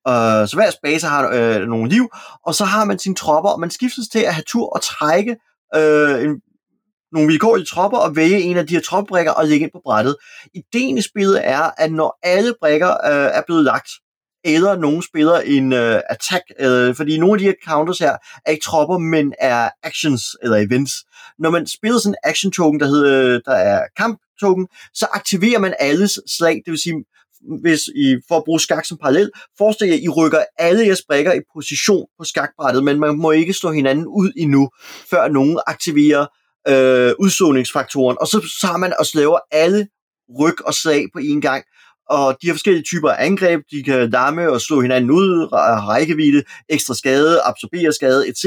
Uh, 0.10 0.48
så 0.50 0.54
hver 0.56 0.72
spaser 0.72 1.08
har 1.08 1.24
uh, 1.28 1.68
nogle 1.68 1.90
liv, 1.90 2.10
og 2.46 2.56
så 2.56 2.66
har 2.66 2.86
man 2.86 3.00
sine 3.00 3.16
tropper, 3.16 3.50
og 3.50 3.60
man 3.60 3.70
skiftes 3.70 4.08
til 4.08 4.20
at 4.20 4.34
have 4.34 4.44
tur 4.48 4.70
og 4.76 4.82
trække 4.82 5.36
uh, 5.78 6.24
en, 6.24 6.42
nogle 7.12 7.28
vilkårlige 7.28 7.66
tropper 7.66 7.98
og 7.98 8.16
vælge 8.16 8.42
en 8.42 8.58
af 8.58 8.68
de 8.68 8.74
her 8.74 8.82
tropbrikker 8.82 9.32
og 9.32 9.48
lægge 9.48 9.64
ind 9.64 9.72
på 9.72 9.82
brættet. 9.84 10.16
Ideen 10.54 10.98
i 10.98 11.02
spillet 11.02 11.48
er, 11.48 11.72
at 11.78 11.92
når 11.92 12.20
alle 12.24 12.54
brikker 12.62 12.90
øh, 12.90 13.30
er 13.38 13.42
blevet 13.48 13.64
lagt, 13.64 13.90
eller 14.44 14.76
nogen 14.76 15.02
spiller 15.02 15.40
en 15.40 15.74
øh, 15.74 16.02
attack, 16.10 16.44
øh, 16.60 16.96
fordi 16.96 17.18
nogle 17.18 17.34
af 17.34 17.40
de 17.40 17.46
her 17.46 17.54
counters 17.68 18.00
her 18.00 18.18
er 18.46 18.52
ikke 18.52 18.64
tropper, 18.64 18.98
men 18.98 19.34
er 19.40 19.70
actions 19.84 20.24
eller 20.44 20.58
events. 20.58 20.94
Når 21.40 21.50
man 21.50 21.68
spiller 21.68 22.00
sådan 22.00 22.14
en 22.14 22.30
action 22.30 22.52
token, 22.52 22.80
der 22.80 22.86
hedder, 22.86 23.40
der 23.46 23.56
er 23.56 23.82
kamp 23.98 24.20
token, 24.40 24.68
så 24.94 25.08
aktiverer 25.14 25.60
man 25.60 25.74
alles 25.80 26.20
slag, 26.28 26.56
det 26.66 26.72
vil 26.72 26.80
sige, 26.80 27.04
hvis 27.62 27.82
I 27.96 28.18
for 28.28 28.38
at 28.38 28.44
bruge 28.44 28.60
skak 28.60 28.86
som 28.86 28.98
parallel, 28.98 29.32
forestil 29.58 29.88
jer, 29.88 29.96
I 29.96 30.10
rykker 30.10 30.44
alle 30.58 30.86
jeres 30.86 31.04
brikker 31.08 31.34
i 31.34 31.40
position 31.54 32.06
på 32.18 32.24
skakbrættet, 32.24 32.84
men 32.84 33.00
man 33.00 33.18
må 33.18 33.32
ikke 33.32 33.54
slå 33.54 33.72
hinanden 33.72 34.06
ud 34.08 34.32
endnu, 34.38 34.70
før 35.10 35.28
nogen 35.28 35.60
aktiverer 35.68 36.26
øh, 36.68 37.14
udsåningsfaktoren, 37.20 38.18
og 38.22 38.28
så 38.28 38.50
tager 38.62 38.78
man 38.78 38.94
og 39.00 39.06
slaver 39.06 39.40
alle 39.52 39.88
ryg 40.40 40.66
og 40.66 40.74
slag 40.74 41.06
på 41.14 41.20
én 41.20 41.40
gang, 41.40 41.64
og 42.10 42.38
de 42.42 42.48
har 42.48 42.54
forskellige 42.54 42.84
typer 42.84 43.10
af 43.10 43.26
angreb. 43.26 43.62
De 43.72 43.84
kan 43.84 44.10
lamme 44.10 44.50
og 44.50 44.62
slå 44.62 44.82
hinanden 44.82 45.12
ud, 45.12 45.48
rækkevidde, 45.88 46.44
ekstra 46.70 46.94
skade, 46.96 47.42
absorbere 47.46 47.94
skade, 47.94 48.28
etc. 48.28 48.46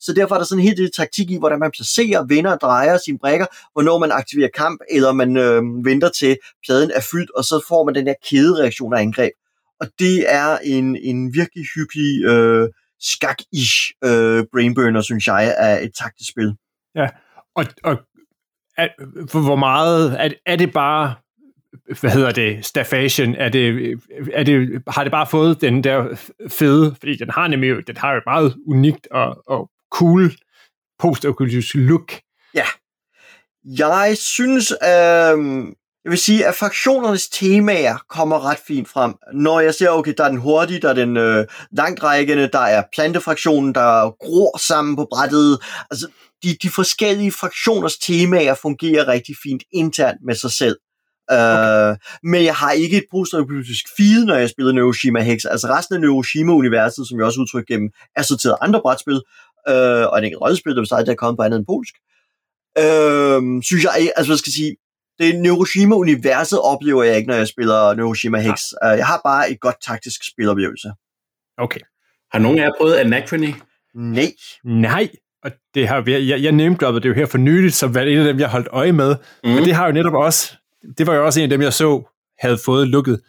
Så 0.00 0.12
derfor 0.16 0.34
er 0.34 0.38
der 0.38 0.46
sådan 0.46 0.60
en 0.60 0.66
helt 0.66 0.76
lille 0.76 0.90
taktik 0.90 1.30
i, 1.30 1.38
hvordan 1.38 1.58
man 1.58 1.70
placerer, 1.70 2.26
vender 2.28 2.52
og 2.52 2.60
drejer 2.60 2.98
sine 3.04 3.18
brækker, 3.18 3.46
hvornår 3.72 3.98
man 3.98 4.12
aktiverer 4.12 4.48
kamp, 4.54 4.80
eller 4.90 5.12
man 5.12 5.36
øh, 5.36 5.62
venter 5.84 6.08
til 6.08 6.36
pladen 6.66 6.90
er 6.94 7.00
fyldt, 7.12 7.30
og 7.30 7.44
så 7.44 7.64
får 7.68 7.84
man 7.84 7.94
den 7.94 8.06
der 8.06 8.14
kædereaktion 8.30 8.94
af 8.94 9.00
angreb. 9.00 9.32
Og 9.80 9.86
det 9.98 10.32
er 10.32 10.58
en, 10.58 10.96
en 10.96 11.34
virkelig 11.34 11.64
hyggelig 11.74 12.24
øh, 12.24 12.68
skak-ish 13.00 13.92
øh, 14.04 14.44
brainburner, 14.52 15.00
synes 15.00 15.26
jeg, 15.26 15.54
af 15.58 15.84
et 15.84 15.90
taktisk 15.98 16.30
spil. 16.30 16.54
Ja, 16.94 17.08
og, 17.56 17.64
og 17.84 17.96
er, 18.78 18.88
hvor 19.44 19.56
meget, 19.56 20.16
er, 20.20 20.30
er 20.46 20.56
det 20.56 20.72
bare 20.72 21.14
hvad 22.00 22.10
hedder 22.10 22.32
det, 22.32 22.66
staffation, 22.66 23.34
er 23.34 23.48
det, 23.48 23.94
er 24.32 24.42
det, 24.42 24.82
har 24.88 25.02
det 25.02 25.10
bare 25.10 25.26
fået 25.26 25.60
den 25.60 25.84
der 25.84 26.16
fede, 26.48 26.96
fordi 26.98 27.16
den 27.16 27.30
har 27.30 27.48
nemlig, 27.48 27.86
den 27.86 27.96
har 27.96 28.12
jo 28.12 28.18
et 28.18 28.26
meget 28.26 28.56
unikt 28.66 29.08
og, 29.10 29.42
og 29.46 29.70
cool 29.90 30.32
post 30.98 31.24
look. 31.74 32.12
Ja. 32.54 32.64
Jeg 33.64 34.16
synes, 34.16 34.72
øh, 34.72 35.66
jeg 36.04 36.10
vil 36.10 36.18
sige, 36.18 36.46
at 36.46 36.54
fraktionernes 36.54 37.28
temaer 37.28 37.96
kommer 38.08 38.50
ret 38.50 38.58
fint 38.66 38.88
frem. 38.88 39.14
Når 39.32 39.60
jeg 39.60 39.74
ser, 39.74 39.90
okay, 39.90 40.14
der 40.18 40.24
er 40.24 40.28
den 40.28 40.38
hurtige, 40.38 40.80
der 40.80 40.88
er 40.88 40.94
den 40.94 41.16
øh, 41.16 41.46
langtrækkende, 41.72 42.50
der 42.52 42.58
er 42.58 42.82
plantefraktionen, 42.92 43.74
der 43.74 44.10
gror 44.10 44.58
sammen 44.58 44.96
på 44.96 45.06
brættet. 45.10 45.58
Altså, 45.90 46.08
de, 46.42 46.56
de 46.62 46.70
forskellige 46.70 47.32
fraktioners 47.32 47.96
temaer 47.96 48.54
fungerer 48.54 49.08
rigtig 49.08 49.34
fint 49.42 49.62
internt 49.72 50.18
med 50.26 50.34
sig 50.34 50.50
selv. 50.50 50.76
Okay. 51.28 51.90
Uh, 51.90 51.96
men 52.22 52.44
jeg 52.44 52.54
har 52.54 52.72
ikke 52.72 52.96
et 52.96 53.04
postoplytisk 53.10 53.84
feed, 53.96 54.24
når 54.24 54.34
jeg 54.34 54.50
spiller 54.50 54.72
Neuroshima 54.72 55.20
Hex. 55.22 55.44
Altså 55.50 55.66
resten 55.68 55.94
af 55.94 56.00
Neuroshima-universet, 56.00 57.08
som 57.08 57.18
jeg 57.18 57.26
også 57.26 57.40
udtrykker 57.40 57.74
gennem 57.74 57.90
assorteret 58.16 58.56
andre 58.60 58.80
brætspil, 58.82 59.20
uh, 59.70 60.04
og 60.10 60.18
en 60.18 60.24
enkelt 60.24 60.40
rollespil, 60.40 60.76
der 60.76 60.82
besidder, 60.82 61.04
der 61.04 61.12
er 61.12 61.16
kommet 61.16 61.38
på 61.38 61.42
andet 61.42 61.58
end 61.58 61.66
polsk, 61.66 61.94
uh, 62.84 63.62
synes 63.68 63.84
jeg, 63.84 64.12
altså 64.16 64.28
hvad 64.30 64.38
skal 64.38 64.50
jeg 64.50 64.58
sige, 64.62 64.76
det 65.18 65.40
Neuroshima-universet 65.40 66.60
oplever 66.60 67.02
jeg 67.02 67.16
ikke, 67.16 67.28
når 67.28 67.36
jeg 67.36 67.48
spiller 67.48 67.94
Neuroshima 67.94 68.38
Hex. 68.40 68.60
Ja. 68.82 68.92
Uh, 68.92 68.98
jeg 68.98 69.06
har 69.06 69.20
bare 69.24 69.50
et 69.50 69.60
godt 69.60 69.76
taktisk 69.86 70.20
spiloplevelse. 70.32 70.88
Okay. 71.58 71.80
Har 72.32 72.38
nogen 72.38 72.58
af 72.58 72.62
jer 72.62 72.72
prøvet 72.78 72.94
Anachrony? 72.94 73.54
Nej. 73.94 74.32
Nej, 74.64 75.08
og 75.46 75.52
det 75.74 75.88
har, 75.88 76.04
jeg, 76.06 76.26
jeg, 76.28 76.42
jeg 76.42 76.52
name 76.52 76.76
det 76.80 77.04
jo 77.04 77.14
her 77.14 77.26
for 77.26 77.38
nyligt, 77.38 77.74
som 77.74 77.94
var 77.94 78.00
en 78.00 78.18
af 78.18 78.24
dem, 78.24 78.40
jeg 78.40 78.48
holdt 78.48 78.68
øje 78.70 78.92
med. 78.92 79.16
Mm. 79.44 79.50
Men 79.50 79.64
det 79.64 79.74
har 79.74 79.86
jo 79.86 79.92
netop 79.92 80.14
også 80.14 80.56
det 80.98 81.06
var 81.06 81.14
jo 81.14 81.26
også 81.26 81.40
en 81.40 81.44
af 81.44 81.50
dem, 81.50 81.62
jeg 81.62 81.72
så, 81.72 82.02
havde 82.38 82.58
fået 82.64 82.88
lukket, 82.88 83.20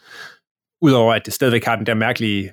udover 0.82 1.14
at 1.14 1.22
det 1.26 1.34
stadigvæk 1.34 1.64
har 1.64 1.76
den 1.76 1.86
der 1.86 1.94
mærkelige 1.94 2.52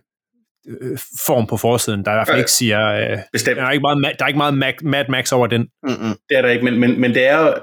øh, 0.67 0.97
form 1.25 1.47
på 1.47 1.57
forsiden, 1.57 2.05
der 2.05 2.11
i 2.11 2.15
hvert 2.15 2.27
fald 2.27 2.37
ikke 2.37 2.51
siger, 2.51 2.87
øh, 2.87 3.17
Bestemt. 3.33 3.57
der 3.57 3.63
er 3.63 3.71
ikke 3.71 3.81
meget, 3.81 4.15
der 4.19 4.25
er 4.25 4.27
ikke 4.27 4.37
meget 4.37 4.57
Mac, 4.57 4.73
Mad 4.81 5.05
Max 5.09 5.31
over 5.31 5.47
den. 5.47 5.61
Mm-mm. 5.61 6.17
Det 6.29 6.37
er 6.37 6.41
der 6.41 6.49
ikke, 6.49 6.65
men, 6.65 6.79
men, 6.79 7.01
men 7.01 7.13
det 7.13 7.27
er 7.27 7.39
jo, 7.39 7.53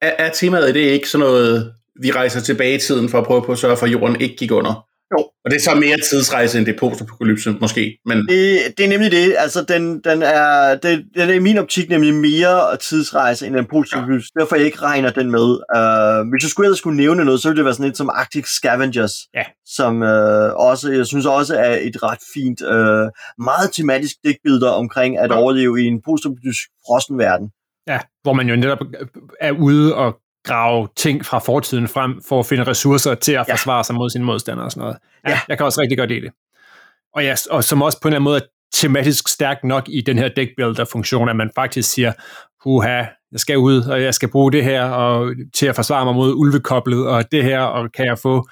er, 0.00 0.10
er 0.18 0.30
temaet 0.30 0.68
i 0.68 0.72
det 0.72 0.80
ikke 0.80 1.08
sådan 1.08 1.26
noget, 1.26 1.74
vi 2.00 2.10
rejser 2.10 2.40
tilbage 2.40 2.74
i 2.74 2.78
tiden 2.78 3.08
for 3.08 3.18
at 3.18 3.26
prøve 3.26 3.42
på 3.42 3.52
at 3.52 3.58
sørge 3.58 3.76
for, 3.76 3.86
at 3.86 3.92
jorden 3.92 4.20
ikke 4.20 4.36
gik 4.36 4.52
under? 4.52 4.86
Jo. 5.12 5.18
Og 5.44 5.50
det 5.50 5.56
er 5.56 5.60
så 5.60 5.74
mere 5.74 5.96
tidsrejse, 6.10 6.58
end 6.58 6.66
det 6.66 6.76
postapokalypse, 6.80 7.56
måske. 7.60 7.98
Men 8.06 8.18
Det, 8.18 8.58
det 8.78 8.84
er 8.84 8.88
nemlig 8.88 9.10
det. 9.12 9.34
Altså, 9.38 9.62
den, 9.62 10.00
den, 10.00 10.22
er, 10.22 10.74
det, 10.82 11.04
den 11.16 11.28
er 11.30 11.34
i 11.34 11.38
min 11.38 11.58
optik 11.58 11.88
nemlig 11.88 12.14
mere 12.14 12.76
tidsrejse 12.76 13.46
end 13.46 13.56
en 13.56 13.66
positiv 13.70 13.98
ja. 13.98 14.40
Derfor 14.40 14.56
jeg 14.56 14.64
ikke 14.64 14.82
regner 14.82 15.10
den 15.10 15.30
med. 15.30 15.48
Uh, 15.76 16.30
hvis 16.30 16.42
jeg 16.42 16.50
skulle 16.50 16.66
ellers 16.66 16.78
skulle 16.78 16.96
nævne 16.96 17.24
noget, 17.24 17.40
så 17.40 17.48
ville 17.48 17.56
det 17.56 17.64
være 17.64 17.74
sådan 17.74 17.86
lidt 17.86 17.96
som 17.96 18.10
Arctic 18.14 18.46
Scavengers, 18.46 19.12
Ja. 19.34 19.42
som 19.66 20.02
uh, 20.02 20.08
også, 20.68 20.92
jeg 20.92 21.06
synes 21.06 21.26
også 21.26 21.54
er 21.56 21.78
et 21.82 22.02
ret 22.02 22.22
fint, 22.34 22.60
uh, 22.62 23.06
meget 23.44 23.68
tematisk 23.72 24.14
dækbilleder 24.24 24.70
omkring 24.70 25.18
at 25.18 25.30
Ja. 25.30 25.36
overleve 25.36 25.82
i 25.82 25.84
en 25.84 26.02
positiv 26.04 26.30
frosten 26.86 27.18
verden. 27.18 27.50
Ja, 27.88 27.98
hvor 28.22 28.32
man 28.32 28.48
jo 28.48 28.56
netop 28.56 28.78
er 29.40 29.52
ude 29.52 29.94
og 29.94 30.16
grave 30.44 30.88
ting 30.96 31.24
fra 31.26 31.38
fortiden 31.38 31.88
frem 31.88 32.22
for 32.28 32.38
at 32.40 32.46
finde 32.46 32.64
ressourcer 32.64 33.14
til 33.14 33.32
at 33.32 33.44
Ja. 33.48 33.52
forsvare 33.54 33.84
sig 33.84 33.94
mod 33.94 34.10
sine 34.10 34.24
modstandere 34.24 34.64
og 34.66 34.70
sådan 34.72 34.80
noget. 34.80 34.96
Ja, 35.26 35.30
Ja. 35.30 35.40
jeg 35.48 35.56
kan 35.56 35.66
også 35.66 35.80
rigtig 35.80 35.98
godt 35.98 36.10
lide 36.10 36.20
det. 36.20 36.30
Og, 37.14 37.22
ja, 37.24 37.34
og 37.50 37.64
som 37.64 37.82
også 37.82 38.00
på 38.00 38.08
en 38.08 38.12
eller 38.12 38.16
anden 38.16 38.24
måde 38.24 38.36
er 38.36 38.46
tematisk 38.74 39.28
stærk 39.28 39.64
nok 39.64 39.84
i 39.88 40.00
den 40.00 40.18
her 40.18 40.28
deckbuilder-funktion, 40.28 41.28
at 41.28 41.36
man 41.36 41.50
faktisk 41.54 41.90
siger, 41.90 42.12
huha, 42.64 43.04
jeg 43.32 43.40
skal 43.40 43.58
ud, 43.58 43.82
og 43.82 44.02
jeg 44.02 44.14
skal 44.14 44.28
bruge 44.30 44.52
det 44.52 44.64
her 44.64 44.84
og, 44.84 45.34
til 45.54 45.66
at 45.66 45.74
forsvare 45.74 46.04
mig 46.04 46.14
mod 46.14 46.34
ulvekoblet, 46.34 47.06
og 47.06 47.32
det 47.32 47.44
her, 47.44 47.60
og 47.60 47.92
kan 47.92 48.06
jeg 48.06 48.18
få 48.18 48.48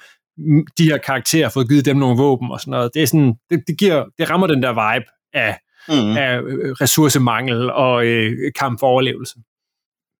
de 0.77 0.83
her 0.83 0.97
karakterer, 0.97 1.49
få 1.49 1.63
givet 1.63 1.85
dem 1.85 1.97
nogle 1.97 2.17
våben 2.17 2.51
og 2.51 2.59
sådan 2.59 2.71
noget. 2.71 2.91
Det, 2.93 3.03
er 3.03 3.07
sådan, 3.07 3.33
det, 3.49 3.63
det, 3.67 3.77
giver, 3.77 4.05
det 4.19 4.29
rammer 4.29 4.47
den 4.47 4.63
der 4.63 4.69
vibe 4.93 5.05
af, 5.33 5.59
Mm. 5.89 6.17
af 6.17 6.41
øh, 6.41 6.71
ressourcemangel 6.81 7.71
og 7.71 8.05
øh, 8.05 8.51
kamp 8.59 8.79
for 8.79 8.87
overlevelse. 8.87 9.35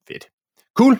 Fedt. 0.08 0.26
Cool. 0.78 0.98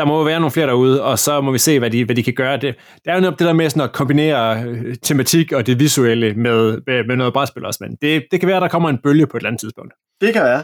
Der 0.00 0.06
må 0.06 0.18
jo 0.18 0.24
være 0.24 0.40
nogle 0.40 0.50
flere 0.50 0.66
derude, 0.66 1.02
og 1.02 1.18
så 1.18 1.40
må 1.40 1.52
vi 1.52 1.58
se, 1.58 1.78
hvad 1.78 1.90
de, 1.90 2.04
hvad 2.04 2.16
de 2.16 2.22
kan 2.22 2.34
gøre. 2.34 2.52
Det, 2.52 2.74
det 2.94 3.10
er 3.10 3.14
jo 3.14 3.20
netop 3.20 3.38
det 3.38 3.46
der 3.46 3.52
med 3.52 3.70
sådan 3.70 3.82
at 3.82 3.92
kombinere 3.92 4.62
øh, 4.62 4.96
tematik 5.02 5.52
og 5.52 5.66
det 5.66 5.80
visuelle 5.80 6.34
med, 6.34 6.80
med, 6.86 7.04
med 7.04 7.16
noget 7.16 7.32
brætspil 7.32 7.64
også, 7.64 7.78
men 7.80 7.96
det, 8.02 8.26
det 8.30 8.40
kan 8.40 8.46
være, 8.46 8.56
at 8.56 8.62
der 8.62 8.68
kommer 8.68 8.88
en 8.88 8.98
bølge 8.98 9.26
på 9.26 9.36
et 9.36 9.40
eller 9.40 9.48
andet 9.48 9.60
tidspunkt. 9.60 9.92
Det 10.20 10.32
kan 10.32 10.42
være. 10.42 10.62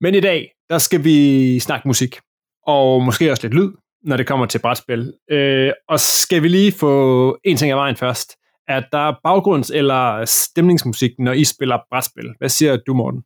Men 0.00 0.14
i 0.14 0.20
dag, 0.20 0.50
der 0.70 0.78
skal 0.78 1.04
vi 1.04 1.58
snakke 1.60 1.88
musik, 1.88 2.18
og 2.66 3.02
måske 3.02 3.30
også 3.30 3.42
lidt 3.42 3.54
lyd, 3.54 3.70
når 4.04 4.16
det 4.16 4.26
kommer 4.26 4.46
til 4.46 4.58
brætspil. 4.58 5.12
Øh, 5.30 5.72
og 5.88 6.00
skal 6.00 6.42
vi 6.42 6.48
lige 6.48 6.72
få 6.72 7.38
en 7.44 7.56
ting 7.56 7.70
af 7.70 7.76
vejen 7.76 7.96
først. 7.96 8.36
Er 8.68 8.82
der 8.92 9.12
baggrunds- 9.12 9.76
eller 9.76 10.24
stemningsmusik, 10.24 11.10
når 11.18 11.32
I 11.32 11.44
spiller 11.44 11.78
brætspil? 11.90 12.34
Hvad 12.38 12.48
siger 12.48 12.76
du, 12.76 12.94
Morten? 12.94 13.22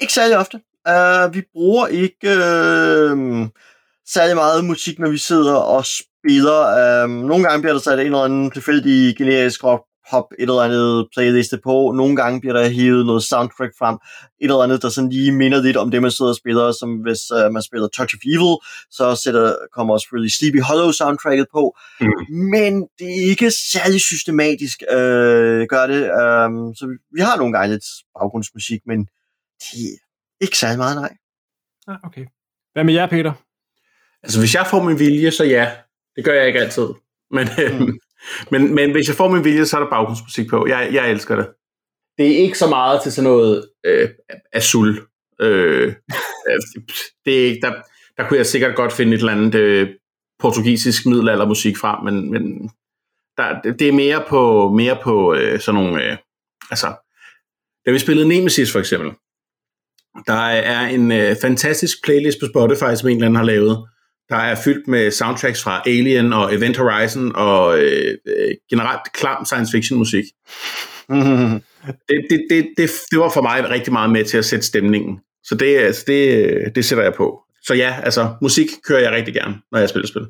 Ikke 0.00 0.12
særlig 0.12 0.36
ofte. 0.38 0.60
Uh, 0.88 1.34
vi 1.34 1.42
bruger 1.52 1.86
ikke 1.86 2.28
uh, 2.28 3.48
særlig 4.14 4.36
meget 4.36 4.64
musik, 4.64 4.98
når 4.98 5.10
vi 5.10 5.18
sidder 5.18 5.54
og 5.54 5.84
spiller. 5.86 6.60
Uh, 7.04 7.10
nogle 7.10 7.44
gange 7.44 7.62
bliver 7.62 7.72
der 7.72 7.80
sat 7.80 7.98
en 7.98 8.06
eller 8.06 8.18
anden 8.18 8.50
tilfældig 8.50 9.16
generisk 9.16 9.64
rock 9.64 9.82
pop 10.10 10.24
et 10.38 10.42
eller 10.42 10.62
andet 10.68 11.08
playliste 11.14 11.58
på. 11.64 11.92
Nogle 11.96 12.16
gange 12.16 12.40
bliver 12.40 12.52
der 12.52 12.68
hivet 12.68 13.06
noget 13.06 13.22
soundtrack 13.22 13.72
frem. 13.78 13.94
Et 13.94 14.50
eller 14.50 14.62
andet, 14.62 14.82
der 14.82 14.88
sådan 14.88 15.10
lige 15.10 15.32
minder 15.32 15.62
lidt 15.62 15.76
om 15.76 15.90
det, 15.90 16.02
man 16.02 16.10
sidder 16.10 16.30
og 16.30 16.36
spiller. 16.36 16.72
Som 16.72 16.90
hvis 16.96 17.20
uh, 17.30 17.52
man 17.52 17.62
spiller 17.62 17.88
Touch 17.88 18.14
of 18.16 18.22
Evil, 18.34 18.56
så 18.90 19.20
sætter, 19.24 19.56
kommer 19.72 19.94
også 19.94 20.04
selvfølgelig 20.04 20.32
Sleepy 20.32 20.60
Hollow 20.68 20.90
soundtracket 20.90 21.46
på. 21.52 21.76
Mm. 22.00 22.06
Men 22.54 22.72
det 22.98 23.08
er 23.18 23.30
ikke 23.30 23.50
særlig 23.50 24.00
systematisk 24.00 24.78
uh, 24.92 25.62
gør 25.72 25.84
det. 25.92 26.02
Um, 26.20 26.74
så 26.74 26.86
vi, 26.90 26.94
vi 27.16 27.20
har 27.20 27.36
nogle 27.36 27.52
gange 27.52 27.72
lidt 27.74 27.86
baggrundsmusik, 28.18 28.80
men 28.86 28.98
de 29.62 29.80
ikke 30.40 30.58
særlig 30.58 30.78
meget, 30.78 30.96
nej. 30.96 31.12
Ah, 31.88 31.96
okay. 32.04 32.24
Hvad 32.72 32.84
med 32.84 32.94
jer, 32.94 33.06
Peter? 33.06 33.32
Altså, 34.22 34.38
hvis 34.40 34.54
jeg 34.54 34.66
får 34.70 34.82
min 34.82 34.98
vilje, 34.98 35.30
så 35.30 35.44
ja. 35.44 35.70
Det 36.16 36.24
gør 36.24 36.32
jeg 36.34 36.46
ikke 36.46 36.60
altid. 36.60 36.86
Men, 37.30 37.48
mm. 37.80 37.98
men, 38.52 38.74
men 38.74 38.90
hvis 38.92 39.08
jeg 39.08 39.16
får 39.16 39.28
min 39.28 39.44
vilje, 39.44 39.66
så 39.66 39.76
er 39.76 39.80
der 39.82 39.90
baggrundsmusik 39.90 40.48
på. 40.50 40.66
Jeg, 40.68 40.88
jeg 40.92 41.10
elsker 41.10 41.36
det. 41.36 41.48
Det 42.18 42.26
er 42.32 42.36
ikke 42.36 42.58
så 42.58 42.68
meget 42.68 43.02
til 43.02 43.12
sådan 43.12 43.30
noget 43.30 43.68
øh, 43.86 44.08
azul. 44.52 45.00
Øh, 45.40 45.86
øh, 45.86 45.92
det 47.24 47.40
er 47.42 47.46
ikke, 47.46 47.60
der, 47.62 47.72
der 48.16 48.28
kunne 48.28 48.36
jeg 48.38 48.46
sikkert 48.46 48.76
godt 48.76 48.92
finde 48.92 49.14
et 49.14 49.18
eller 49.18 49.32
andet 49.32 49.54
øh, 49.54 49.88
portugisisk 50.40 51.06
middelaldermusik 51.06 51.76
fra, 51.76 52.02
men, 52.02 52.30
men 52.30 52.70
der, 53.36 53.60
det- 53.60 53.78
det 53.78 53.88
er 53.88 53.92
mere 53.92 54.24
på, 54.28 54.68
mere 54.76 54.98
på 55.02 55.34
øh, 55.34 55.60
sådan 55.60 55.82
nogle... 55.82 56.04
Øh, 56.10 56.16
altså, 56.70 56.86
da 57.86 57.90
vi 57.90 57.98
spillede 57.98 58.28
Nemesis 58.28 58.72
for 58.72 58.78
eksempel, 58.78 59.10
der 60.26 60.32
er 60.48 60.86
en 60.86 61.12
øh, 61.12 61.36
fantastisk 61.42 62.04
playlist 62.04 62.38
på 62.40 62.46
Spotify, 62.46 62.94
som 62.96 63.08
en 63.08 63.16
eller 63.16 63.26
anden 63.26 63.36
har 63.36 63.44
lavet, 63.44 63.88
der 64.28 64.36
er 64.36 64.54
fyldt 64.64 64.88
med 64.88 65.10
soundtracks 65.10 65.62
fra 65.62 65.82
Alien 65.86 66.32
og 66.32 66.54
Event 66.54 66.76
Horizon 66.76 67.32
og 67.34 67.78
øh, 67.78 68.18
øh, 68.26 68.54
generelt 68.70 69.12
klam 69.14 69.44
science 69.44 69.72
fiction 69.72 69.98
musik. 69.98 70.24
Det, 72.08 72.26
det, 72.30 72.46
det, 72.50 72.68
det, 72.76 72.90
det 73.10 73.18
var 73.18 73.30
for 73.30 73.42
mig 73.42 73.70
rigtig 73.70 73.92
meget 73.92 74.10
med 74.10 74.24
til 74.24 74.38
at 74.38 74.44
sætte 74.44 74.66
stemningen. 74.66 75.20
Så 75.44 75.54
det, 75.54 75.76
altså, 75.76 76.04
det, 76.06 76.74
det 76.74 76.84
sætter 76.84 77.04
jeg 77.04 77.14
på. 77.14 77.40
Så 77.64 77.74
ja, 77.74 77.96
altså 78.02 78.34
musik 78.42 78.66
kører 78.88 79.00
jeg 79.00 79.12
rigtig 79.12 79.34
gerne, 79.34 79.54
når 79.72 79.78
jeg 79.78 79.88
spiller 79.88 80.08
spil. 80.08 80.26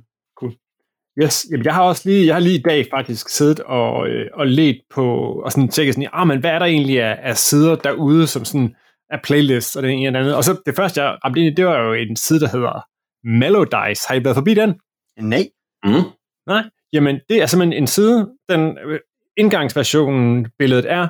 Yes, 1.22 1.46
jamen 1.50 1.64
jeg 1.64 1.75
har 1.75 1.82
også 1.82 2.02
lige, 2.04 2.26
jeg 2.26 2.34
har 2.34 2.40
lige 2.40 2.58
i 2.58 2.62
dag 2.62 2.87
faktisk 2.90 3.28
siddet 3.28 3.61
og, 3.61 4.08
øh, 4.08 4.26
og 4.34 4.46
let 4.46 4.80
på, 4.94 5.06
og 5.44 5.52
sådan 5.52 5.68
tjekket 5.68 5.94
sådan, 5.94 6.08
ah, 6.12 6.26
men 6.26 6.40
hvad 6.40 6.50
er 6.50 6.58
der 6.58 6.66
egentlig 6.66 7.02
af, 7.02 7.18
af 7.22 7.37
sider 7.37 7.76
derude, 7.76 8.26
som 8.26 8.44
sådan 8.44 8.75
er 9.11 9.18
playlists 9.25 9.76
og 9.76 9.82
det 9.82 9.90
ene 9.90 10.08
og 10.08 10.12
det 10.12 10.20
andet. 10.20 10.34
Og 10.34 10.44
så 10.44 10.56
det 10.66 10.76
første, 10.76 11.02
jeg 11.02 11.18
ramte 11.25 11.40
ind 11.40 11.52
i, 11.52 11.54
det 11.54 11.66
var 11.66 11.82
jo 11.82 11.92
en 11.92 12.16
side, 12.16 12.40
der 12.40 12.49
hedder 12.49 12.84
Melodice. 13.24 14.08
Har 14.08 14.14
I 14.14 14.24
været 14.24 14.36
forbi 14.36 14.54
den? 14.54 14.80
Nej. 15.20 15.48
Mm. 15.84 16.10
Nej. 16.46 16.62
Jamen, 16.92 17.20
det 17.28 17.42
er 17.42 17.46
simpelthen 17.46 17.82
en 17.82 17.86
side, 17.86 18.32
den 18.48 18.78
øh, 18.78 19.00
indgangsversionen 19.36 20.46
billedet 20.58 20.90
er, 20.90 21.08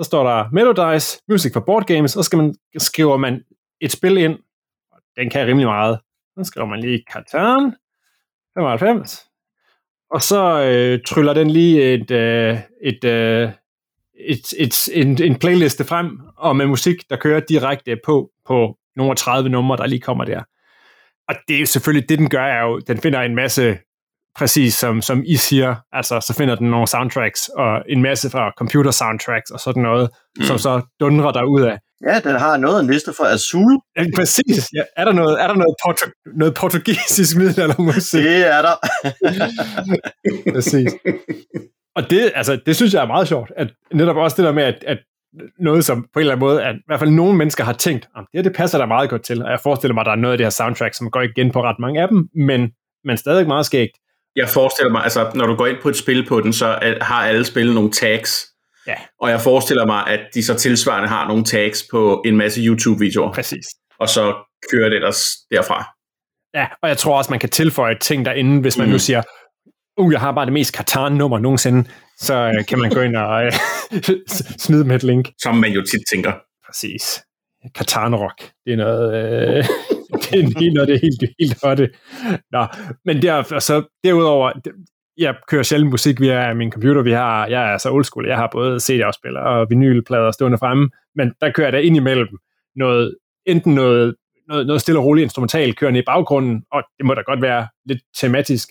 så 0.00 0.04
står 0.04 0.28
der 0.28 0.48
Melodice, 0.52 1.22
Music 1.28 1.52
for 1.52 1.60
Board 1.60 1.86
Games, 1.86 2.16
og 2.16 2.24
så 2.24 2.26
skal 2.26 2.36
man, 2.36 2.54
skriver 2.78 3.16
man 3.16 3.44
et 3.80 3.92
spil 3.92 4.16
ind, 4.16 4.38
og 4.92 4.98
den 5.16 5.30
kan 5.30 5.46
rimelig 5.46 5.66
meget. 5.66 5.98
Så 6.38 6.44
skriver 6.44 6.66
man 6.66 6.80
lige 6.80 7.04
Catan 7.12 7.74
95, 8.54 9.28
og 10.10 10.22
så 10.22 10.62
øh, 10.62 11.00
tryller 11.06 11.34
den 11.34 11.50
lige 11.50 11.94
et, 11.94 12.10
øh, 12.10 12.58
et, 12.82 13.04
øh, 13.04 13.50
et, 14.14 14.52
et, 14.58 14.88
en, 14.92 15.22
en 15.22 15.38
playliste 15.38 15.84
frem, 15.84 16.20
og 16.36 16.56
med 16.56 16.66
musik, 16.66 17.10
der 17.10 17.16
kører 17.16 17.40
direkte 17.40 17.96
på, 18.04 18.30
på 18.46 18.78
nogle 18.96 19.10
af 19.10 19.16
30 19.16 19.48
numre, 19.48 19.76
der 19.76 19.86
lige 19.86 20.00
kommer 20.00 20.24
der. 20.24 20.42
Og 21.28 21.34
det 21.48 21.56
er 21.56 21.60
jo 21.60 21.66
selvfølgelig, 21.66 22.08
det 22.08 22.18
den 22.18 22.30
gør, 22.30 22.44
er 22.44 22.62
jo, 22.62 22.78
den 22.78 22.98
finder 22.98 23.20
en 23.20 23.34
masse, 23.34 23.78
præcis 24.36 24.74
som, 24.74 25.02
som 25.02 25.22
I 25.26 25.36
siger, 25.36 25.74
altså 25.92 26.20
så 26.20 26.34
finder 26.34 26.54
den 26.54 26.70
nogle 26.70 26.86
soundtracks, 26.86 27.48
og 27.48 27.82
en 27.88 28.02
masse 28.02 28.30
fra 28.30 28.52
computer 28.58 28.90
soundtracks, 28.90 29.50
og 29.50 29.60
sådan 29.60 29.82
noget, 29.82 30.10
mm. 30.38 30.44
som 30.44 30.58
så 30.58 30.82
dundrer 31.00 31.32
der 31.32 31.42
ud 31.42 31.62
af. 31.62 31.78
Ja, 32.06 32.20
den 32.20 32.36
har 32.36 32.56
noget 32.56 32.76
af 32.76 32.80
en 32.80 32.90
liste 32.90 33.12
for 33.16 33.24
Azul. 33.24 33.72
Ja, 33.96 34.04
præcis. 34.16 34.68
Ja, 34.74 34.82
er 34.96 35.04
der 35.04 35.12
noget, 35.12 35.42
er 35.42 35.46
der 35.46 35.54
noget, 35.54 35.74
portu- 35.86 36.32
noget 36.36 36.54
portugisisk 36.54 37.36
middelaldermusik? 37.36 38.24
Det 38.24 38.46
er 38.46 38.62
der. 38.62 38.74
Præcis. 40.54 40.92
Og 41.96 42.10
det, 42.10 42.32
altså, 42.34 42.60
det 42.66 42.76
synes 42.76 42.94
jeg 42.94 43.02
er 43.02 43.06
meget 43.06 43.28
sjovt, 43.28 43.52
at 43.56 43.68
netop 43.92 44.16
også 44.16 44.36
det 44.36 44.44
der 44.44 44.52
med, 44.52 44.62
at, 44.62 44.84
at 44.86 44.98
noget 45.60 45.84
som 45.84 46.02
på 46.12 46.18
en 46.18 46.20
eller 46.20 46.32
anden 46.32 46.46
måde, 46.46 46.64
at 46.64 46.74
i 46.76 46.78
hvert 46.86 46.98
fald 47.00 47.10
nogle 47.10 47.36
mennesker 47.36 47.64
har 47.64 47.72
tænkt, 47.72 48.08
om 48.14 48.24
det 48.32 48.38
her, 48.38 48.42
det 48.42 48.56
passer 48.56 48.78
der 48.78 48.86
meget 48.86 49.10
godt 49.10 49.22
til, 49.24 49.42
og 49.44 49.50
jeg 49.50 49.60
forestiller 49.62 49.94
mig, 49.94 50.00
at 50.00 50.06
der 50.06 50.12
er 50.12 50.16
noget 50.16 50.32
af 50.32 50.38
det 50.38 50.44
her 50.44 50.50
soundtrack, 50.50 50.94
som 50.94 51.10
går 51.10 51.20
igen 51.22 51.50
på 51.52 51.62
ret 51.62 51.76
mange 51.78 52.02
af 52.02 52.08
dem, 52.08 52.28
men, 52.34 52.70
men 53.04 53.16
stadig 53.16 53.46
meget 53.46 53.66
skægt. 53.66 53.92
Jeg 54.36 54.48
forestiller 54.48 54.90
mig, 54.92 55.02
altså 55.04 55.30
når 55.34 55.46
du 55.46 55.54
går 55.54 55.66
ind 55.66 55.76
på 55.82 55.88
et 55.88 55.96
spil 55.96 56.26
på 56.26 56.40
den, 56.40 56.52
så 56.52 56.66
er- 56.66 57.04
har 57.04 57.26
alle 57.26 57.44
spillet 57.44 57.74
nogle 57.74 57.90
tags. 57.90 58.46
Ja. 58.86 58.94
Og 59.20 59.30
jeg 59.30 59.40
forestiller 59.40 59.86
mig, 59.86 60.06
at 60.06 60.20
de 60.34 60.44
så 60.44 60.54
tilsvarende 60.54 61.08
har 61.08 61.28
nogle 61.28 61.44
tags 61.44 61.84
på 61.90 62.22
en 62.26 62.36
masse 62.36 62.60
YouTube-videoer, 62.60 63.32
Præcis. 63.32 63.66
og 64.00 64.08
så 64.08 64.34
kører 64.72 64.88
det 64.88 64.96
ellers 64.96 65.26
derfra. 65.50 65.88
Ja, 66.54 66.66
og 66.82 66.88
jeg 66.88 66.98
tror 66.98 67.18
også, 67.18 67.30
man 67.30 67.40
kan 67.40 67.48
tilføje 67.50 67.96
ting 68.00 68.24
derinde, 68.24 68.60
hvis 68.60 68.78
man 68.78 68.86
Mhm. 68.86 68.92
nu 68.92 68.98
siger, 68.98 69.22
uh, 69.98 70.12
jeg 70.12 70.20
har 70.20 70.32
bare 70.32 70.44
det 70.44 70.52
mest 70.52 70.76
Katan-nummer 70.76 71.38
nogensinde, 71.38 71.88
så 72.18 72.34
øh, 72.34 72.64
kan 72.68 72.78
man 72.78 72.90
gå 72.90 73.00
ind 73.00 73.16
og 73.16 73.44
øh, 73.44 73.52
smide 74.64 74.84
med 74.84 74.96
et 74.96 75.02
link. 75.02 75.30
Som 75.42 75.56
man 75.56 75.72
jo 75.72 75.82
tit 75.82 76.00
tænker. 76.12 76.32
Præcis. 76.66 77.22
Katan-rock. 77.74 78.50
Det 78.64 78.72
er 78.72 78.76
noget... 78.76 79.14
Øh, 79.14 79.64
det 80.22 80.40
er 80.40 80.60
lige 80.60 80.74
noget, 80.74 80.88
det 80.88 80.94
er 80.94 81.00
helt, 81.00 81.34
helt 81.40 81.58
hotte. 81.62 81.90
Nå, 82.50 82.66
men 83.04 83.22
der, 83.22 83.34
og 83.54 83.62
så 83.62 83.82
derudover, 84.04 84.52
jeg 85.18 85.34
kører 85.48 85.62
sjældent 85.62 85.90
musik 85.90 86.20
via 86.20 86.54
min 86.54 86.72
computer. 86.72 87.02
Vi 87.02 87.12
har, 87.12 87.46
jeg 87.46 87.72
er 87.72 87.78
så 87.78 87.90
old 87.90 88.04
school. 88.04 88.26
Jeg 88.28 88.36
har 88.36 88.48
både 88.52 88.80
CD-afspiller 88.80 89.40
og 89.40 89.66
vinylplader 89.70 90.30
stående 90.30 90.58
fremme, 90.58 90.90
men 91.14 91.32
der 91.40 91.52
kører 91.52 91.70
der 91.70 91.78
ind 91.78 91.96
imellem 91.96 92.28
noget, 92.76 93.14
enten 93.46 93.74
noget, 93.74 94.14
noget, 94.48 94.66
noget 94.66 94.80
stille 94.80 95.00
og 95.00 95.04
roligt 95.04 95.22
instrumental 95.22 95.74
kørende 95.74 96.00
i 96.00 96.02
baggrunden, 96.06 96.62
og 96.72 96.82
det 96.98 97.06
må 97.06 97.14
da 97.14 97.20
godt 97.20 97.42
være 97.42 97.68
lidt 97.86 98.00
tematisk, 98.16 98.68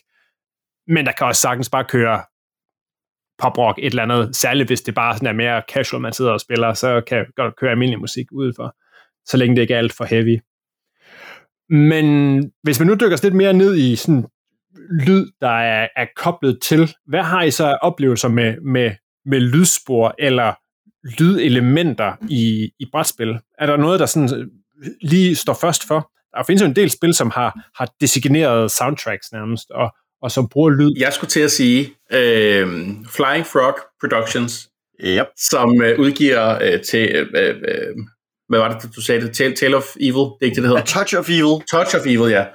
men 0.88 1.06
der 1.06 1.12
kan 1.12 1.28
også 1.28 1.42
sagtens 1.42 1.70
bare 1.70 1.86
køre 1.86 2.22
poprock, 3.38 3.78
et 3.80 3.86
eller 3.86 4.04
andet, 4.04 4.36
særligt 4.36 4.70
hvis 4.70 4.82
det 4.82 4.96
bare 4.96 5.14
sådan 5.14 5.28
er 5.28 5.34
mere 5.34 5.62
casual, 5.74 6.02
man 6.02 6.14
sidder 6.14 6.32
og 6.32 6.40
spiller, 6.40 6.74
så 6.74 7.02
kan 7.08 7.18
jeg 7.18 7.26
godt 7.36 7.56
køre 7.56 7.72
almindelig 7.72 8.00
musik 8.00 8.26
udenfor, 8.32 8.76
så 9.26 9.38
længe 9.38 9.56
det 9.56 9.62
ikke 9.62 9.74
er 9.74 9.78
alt 9.78 9.94
for 9.94 10.06
heavy. 10.06 10.40
Men 11.70 12.06
hvis 12.64 12.80
man 12.80 12.88
nu 12.88 12.94
dykker 12.94 13.20
lidt 13.24 13.36
mere 13.36 13.54
ned 13.54 13.76
i 13.76 13.96
sådan 13.96 14.26
lyd, 15.08 15.28
der 15.42 15.50
er, 15.50 15.88
er 15.96 16.06
koblet 16.16 16.62
til, 16.62 16.96
hvad 17.06 17.24
har 17.24 17.44
I 17.44 17.52
så 17.52 17.66
af 17.66 17.78
oplevelser 17.82 18.28
med, 18.30 18.62
med, 18.62 18.92
med 19.26 19.40
lydspor 19.40 20.16
eller 20.20 20.54
lydelementer 21.20 22.16
i, 22.30 22.72
i 22.80 22.86
brætspil? 22.92 23.40
Er 23.60 23.66
der 23.66 23.78
noget, 23.78 24.00
der 24.00 24.06
sådan 24.06 24.52
lige 25.02 25.36
står 25.36 25.54
først 25.62 25.88
for? 25.88 26.12
Der 26.36 26.44
findes 26.44 26.62
jo 26.62 26.68
en 26.68 26.76
del 26.76 26.90
spil, 26.90 27.14
som 27.14 27.30
har, 27.30 27.60
har 27.76 27.94
designeret 28.02 28.72
soundtracks 28.72 29.32
nærmest, 29.32 29.72
og, 29.72 29.96
og 30.22 30.32
som 30.32 30.50
bruger 30.50 30.70
lyd. 30.70 30.92
Jeg 30.98 31.14
skulle 31.14 31.30
til 31.30 31.40
at 31.40 31.52
sige 31.52 31.94
øh, 32.14 32.68
Flying 33.16 33.46
Frog 33.46 33.78
Productions, 34.02 34.70
Yep. 35.04 35.28
som 35.38 35.82
øh, 35.82 36.00
udgiver 36.00 36.64
øh, 36.64 36.82
til, 36.82 37.10
øh, 37.16 37.28
øh, 37.48 37.96
hvad 38.50 38.60
var 38.60 38.80
det, 38.80 38.96
du 38.96 39.02
sagde 39.02 39.22
det? 39.22 39.36
Tale, 39.36 39.56
Tale 39.56 39.78
of 39.78 39.96
Evil, 40.00 40.14
det 40.14 40.42
er 40.42 40.46
ikke 40.46 40.56
det, 40.56 40.64
det 40.64 40.70
hedder? 40.70 40.82
A 40.82 40.86
Touch 40.86 41.18
of 41.18 41.30
Evil. 41.30 41.64
Touch 41.72 41.96
of 41.96 42.06
Evil, 42.06 42.32
ja. 42.32 42.46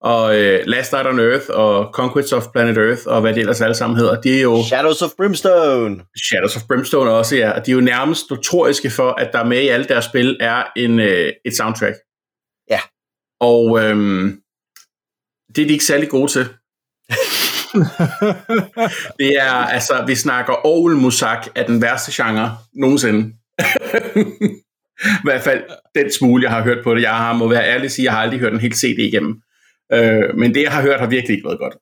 Og 0.00 0.38
øh, 0.40 0.60
Last 0.66 0.92
Night 0.92 1.08
on 1.08 1.20
Earth 1.20 1.46
og 1.48 1.90
Conquest 1.94 2.32
of 2.32 2.46
Planet 2.52 2.78
Earth 2.78 3.02
og 3.06 3.20
hvad 3.20 3.34
det 3.34 3.40
ellers 3.40 3.60
alle 3.60 3.74
sammen 3.74 3.98
hedder, 3.98 4.20
de 4.20 4.38
er 4.38 4.42
jo 4.42 4.64
Shadows 4.64 5.02
of 5.02 5.10
Brimstone. 5.16 6.00
Shadows 6.28 6.56
of 6.56 6.62
Brimstone 6.68 7.10
også, 7.10 7.36
ja. 7.36 7.50
Og 7.50 7.66
de 7.66 7.70
er 7.70 7.74
jo 7.74 7.80
nærmest 7.80 8.30
notoriske 8.30 8.90
for, 8.90 9.10
at 9.10 9.30
der 9.32 9.44
med 9.44 9.60
i 9.62 9.68
alle 9.68 9.86
deres 9.86 10.04
spil 10.04 10.36
er 10.40 10.64
en, 10.76 11.00
øh, 11.00 11.32
et 11.44 11.56
soundtrack. 11.56 11.96
Ja. 12.70 12.80
Og 13.40 13.80
øhm, 13.84 14.40
det 15.56 15.62
er 15.62 15.66
de 15.66 15.72
ikke 15.72 15.84
særlig 15.84 16.08
gode 16.08 16.30
til. 16.32 16.46
det 19.18 19.36
er, 19.40 19.52
altså, 19.52 20.04
vi 20.06 20.14
snakker 20.14 20.66
orgelmusak 20.66 21.46
af 21.54 21.64
den 21.64 21.82
værste 21.82 22.12
genre 22.22 22.56
nogensinde. 22.74 23.20
I 25.04 25.24
hvert 25.24 25.42
fald 25.42 25.62
den 25.94 26.12
smule, 26.12 26.42
jeg 26.42 26.50
har 26.50 26.62
hørt 26.62 26.84
på 26.84 26.94
det. 26.94 27.02
Jeg 27.02 27.16
har, 27.16 27.32
må 27.32 27.48
være 27.48 27.64
ærlig 27.64 27.90
sige, 27.90 28.04
jeg 28.04 28.12
har 28.12 28.20
aldrig 28.20 28.40
hørt 28.40 28.52
en 28.52 28.60
helt 28.60 28.76
CD 28.76 28.98
igennem. 28.98 29.40
Øh, 29.92 30.36
men 30.36 30.54
det, 30.54 30.62
jeg 30.62 30.72
har 30.72 30.82
hørt, 30.82 31.00
har 31.00 31.06
virkelig 31.06 31.34
ikke 31.34 31.48
været 31.48 31.58
godt. 31.58 31.74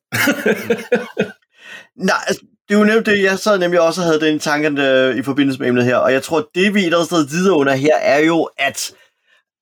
Nej, 2.09 2.15
altså, 2.27 2.41
det 2.67 2.75
er 2.75 2.79
jo 2.79 2.85
nemt 2.85 3.05
det, 3.05 3.23
jeg 3.23 3.39
sad 3.39 3.59
nemlig 3.59 3.81
også 3.81 4.01
havde 4.01 4.21
den 4.21 4.39
tanke 4.39 4.81
øh, 4.81 5.15
i 5.15 5.21
forbindelse 5.21 5.59
med 5.59 5.67
emnet 5.67 5.85
her, 5.85 5.95
og 5.95 6.13
jeg 6.13 6.23
tror, 6.23 6.49
det 6.55 6.73
vi 6.73 6.79
et 6.79 6.85
eller 6.85 6.97
andet 6.97 7.05
sted 7.05 7.27
videre 7.29 7.55
under 7.55 7.73
her, 7.73 7.95
er 7.95 8.19
jo, 8.19 8.49
at 8.57 8.93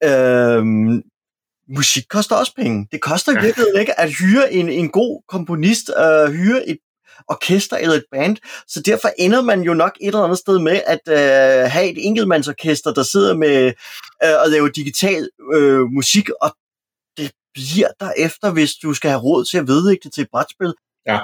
øh, 0.04 0.64
musik 1.76 2.04
koster 2.10 2.36
også 2.36 2.56
penge. 2.56 2.88
Det 2.92 3.02
koster 3.02 3.32
i 3.32 3.42
virkeligheden 3.42 3.80
ikke 3.80 4.00
at 4.00 4.12
hyre 4.14 4.54
en, 4.54 4.70
en 4.70 4.90
god 4.90 5.22
komponist, 5.28 5.92
øh, 5.98 6.32
hyre 6.32 6.70
et 6.70 6.78
orkester 7.28 7.78
eller 7.78 7.96
et 7.96 8.06
band, 8.12 8.38
så 8.68 8.82
derfor 8.82 9.10
ender 9.18 9.42
man 9.42 9.62
jo 9.62 9.74
nok 9.74 9.98
et 10.02 10.08
eller 10.08 10.24
andet 10.24 10.38
sted 10.38 10.60
med 10.60 10.82
at 10.88 11.00
øh, 11.08 11.72
have 11.72 11.90
et 11.92 12.06
enkeltmandsorkester, 12.06 12.94
der 12.94 13.04
sidder 13.04 13.36
med 13.36 13.74
øh, 14.24 14.42
og 14.44 14.50
laver 14.50 14.68
digital 14.68 15.30
øh, 15.54 15.82
musik, 15.82 16.30
og 16.42 16.56
det 17.18 17.32
bliver 17.54 17.88
derefter, 18.00 18.52
hvis 18.52 18.74
du 18.74 18.94
skal 18.94 19.10
have 19.10 19.22
råd 19.22 19.46
til 19.46 19.58
at 19.58 19.68
vedlægge 19.68 20.02
det 20.04 20.14
til 20.14 20.22
et 20.22 20.30
brætspil. 20.32 20.74
Ja. 21.08 21.20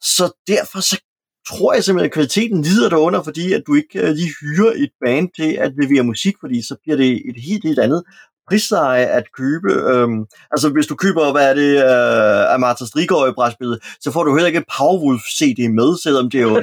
Så 0.00 0.42
derfor 0.48 0.80
så 0.80 1.00
tror 1.48 1.74
jeg 1.74 1.84
simpelthen, 1.84 2.06
at 2.06 2.12
kvaliteten 2.12 2.62
lider 2.62 2.88
derunder, 2.88 3.22
fordi 3.22 3.52
at 3.52 3.62
du 3.66 3.74
ikke 3.74 4.00
øh, 4.00 4.08
lige 4.08 4.34
hyrer 4.40 4.72
et 4.76 4.90
band 5.04 5.28
til 5.36 5.52
at 5.52 5.72
levere 5.82 6.04
musik, 6.04 6.34
fordi 6.40 6.62
så 6.62 6.76
bliver 6.82 6.96
det 6.96 7.10
et 7.28 7.42
helt, 7.48 7.64
helt 7.64 7.78
andet 7.78 8.04
prisleje 8.48 9.06
at 9.06 9.24
købe. 9.36 9.72
Øhm, 9.72 10.24
altså 10.50 10.68
hvis 10.68 10.86
du 10.86 10.94
køber, 10.94 11.32
hvad 11.32 11.50
er 11.50 11.54
det, 11.54 11.76
øh, 11.76 12.52
af 12.52 12.60
Martha 12.60 12.84
Strigård 12.86 13.28
i 13.28 13.32
brætspillet, 13.32 13.78
så 14.00 14.10
får 14.10 14.24
du 14.24 14.34
heller 14.34 14.46
ikke 14.46 14.56
en 14.56 14.64
Powerwolf 14.78 15.22
CD 15.22 15.68
med, 15.70 15.98
selvom 16.02 16.30
det 16.30 16.38
er 16.38 16.42
jo... 16.42 16.62